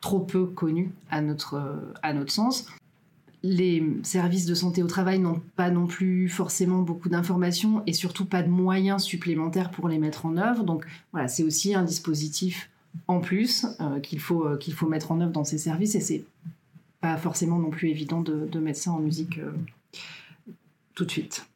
trop 0.01 0.19
peu 0.21 0.45
connu 0.47 0.91
à 1.09 1.23
notre, 1.23 1.63
à 2.03 2.13
notre 2.13 2.33
sens 2.33 2.67
les 3.47 3.83
services 4.03 4.47
de 4.47 4.55
santé 4.55 4.83
au 4.83 4.87
travail 4.87 5.21
n'ont 5.21 5.41
pas 5.55 5.71
non 5.71 5.87
plus 5.87 6.29
forcément 6.29 6.83
beaucoup 6.83 7.09
d'informations 7.09 7.83
et 7.87 7.93
surtout 7.93 8.25
pas 8.25 8.43
de 8.43 8.49
moyens 8.49 9.03
supplémentaires 9.03 9.71
pour 9.71 9.89
les 9.89 9.99
mettre 9.99 10.27
en 10.27 10.37
œuvre. 10.37 10.65
Donc 10.65 10.85
voilà, 11.13 11.29
c'est 11.29 11.45
aussi 11.45 11.75
un 11.75 11.85
dispositif 11.85 12.71
en 13.07 13.21
plus 13.21 13.67
euh, 13.81 14.01
qu'il 14.01 14.19
faut, 14.19 14.47
euh, 14.47 14.57
qu'il 14.57 14.75
faut 14.75 14.89
mettre 14.89 15.13
en 15.13 15.21
œuvre 15.21 15.33
dans 15.33 15.45
ces 15.45 15.59
services 15.59 15.95
et 15.95 16.01
c'est 16.01 16.25
pas 17.01 17.17
forcément 17.17 17.59
non 17.59 17.71
plus 17.71 17.89
évident 17.89 18.21
de, 18.21 18.59
mettre 18.59 18.81
ça 18.81 18.91
en 18.91 18.99
musique 18.99 19.39
tout 20.95 21.05
de 21.05 21.11
suite. 21.11 21.47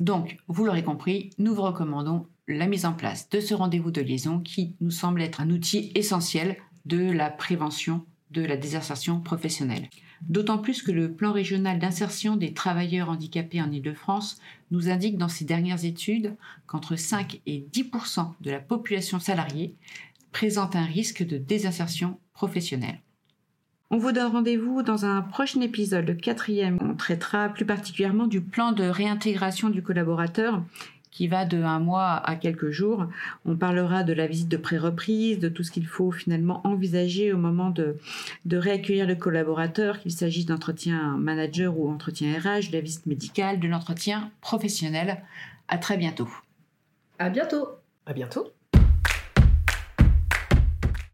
Donc, 0.00 0.38
vous 0.48 0.64
l'aurez 0.64 0.82
compris, 0.82 1.30
nous 1.38 1.54
vous 1.54 1.62
recommandons 1.62 2.26
la 2.48 2.66
mise 2.66 2.86
en 2.86 2.94
place 2.94 3.28
de 3.28 3.40
ce 3.40 3.54
rendez-vous 3.54 3.90
de 3.90 4.00
liaison 4.00 4.40
qui 4.40 4.74
nous 4.80 4.90
semble 4.90 5.20
être 5.20 5.40
un 5.40 5.50
outil 5.50 5.92
essentiel 5.94 6.56
de 6.86 7.12
la 7.12 7.30
prévention 7.30 8.04
de 8.30 8.42
la 8.42 8.56
désinsertion 8.56 9.20
professionnelle. 9.20 9.88
D'autant 10.22 10.58
plus 10.58 10.82
que 10.82 10.90
le 10.90 11.12
plan 11.12 11.32
régional 11.32 11.78
d'insertion 11.78 12.36
des 12.36 12.52
travailleurs 12.52 13.08
handicapés 13.08 13.62
en 13.62 13.70
Ile-de-France 13.70 14.40
nous 14.70 14.88
indique 14.88 15.16
dans 15.16 15.28
ses 15.28 15.44
dernières 15.44 15.84
études 15.84 16.36
qu'entre 16.66 16.96
5 16.96 17.40
et 17.46 17.66
10% 17.72 18.32
de 18.40 18.50
la 18.50 18.58
population 18.58 19.20
salariée 19.20 19.74
présente 20.32 20.76
un 20.76 20.84
risque 20.84 21.26
de 21.26 21.38
désinsertion 21.38 22.18
professionnelle. 22.32 23.00
On 23.90 23.96
vous 23.96 24.12
donne 24.12 24.32
rendez-vous 24.32 24.82
dans 24.82 25.06
un 25.06 25.22
prochain 25.22 25.62
épisode, 25.62 26.06
le 26.06 26.14
quatrième. 26.14 26.78
On 26.82 26.94
traitera 26.94 27.48
plus 27.48 27.64
particulièrement 27.64 28.26
du 28.26 28.42
plan 28.42 28.72
de 28.72 28.84
réintégration 28.84 29.70
du 29.70 29.82
collaborateur 29.82 30.62
qui 31.10 31.28
va 31.28 31.44
de 31.44 31.62
un 31.62 31.78
mois 31.78 32.14
à 32.14 32.36
quelques 32.36 32.70
jours. 32.70 33.06
On 33.44 33.56
parlera 33.56 34.04
de 34.04 34.12
la 34.12 34.26
visite 34.26 34.48
de 34.48 34.56
pré-reprise, 34.56 35.38
de 35.38 35.48
tout 35.48 35.62
ce 35.62 35.70
qu'il 35.70 35.86
faut 35.86 36.10
finalement 36.10 36.60
envisager 36.66 37.32
au 37.32 37.38
moment 37.38 37.70
de, 37.70 37.96
de 38.44 38.56
réaccueillir 38.56 39.06
le 39.06 39.14
collaborateur, 39.14 40.00
qu'il 40.00 40.12
s'agisse 40.12 40.46
d'entretien 40.46 41.16
manager 41.16 41.78
ou 41.78 41.90
entretien 41.90 42.38
RH, 42.38 42.68
de 42.68 42.72
la 42.72 42.80
visite 42.80 43.06
médicale, 43.06 43.60
de 43.60 43.68
l'entretien 43.68 44.30
professionnel. 44.40 45.22
À 45.68 45.78
très 45.78 45.96
bientôt. 45.96 46.28
À 47.18 47.30
bientôt. 47.30 47.68
À 48.06 48.12
bientôt. 48.12 48.52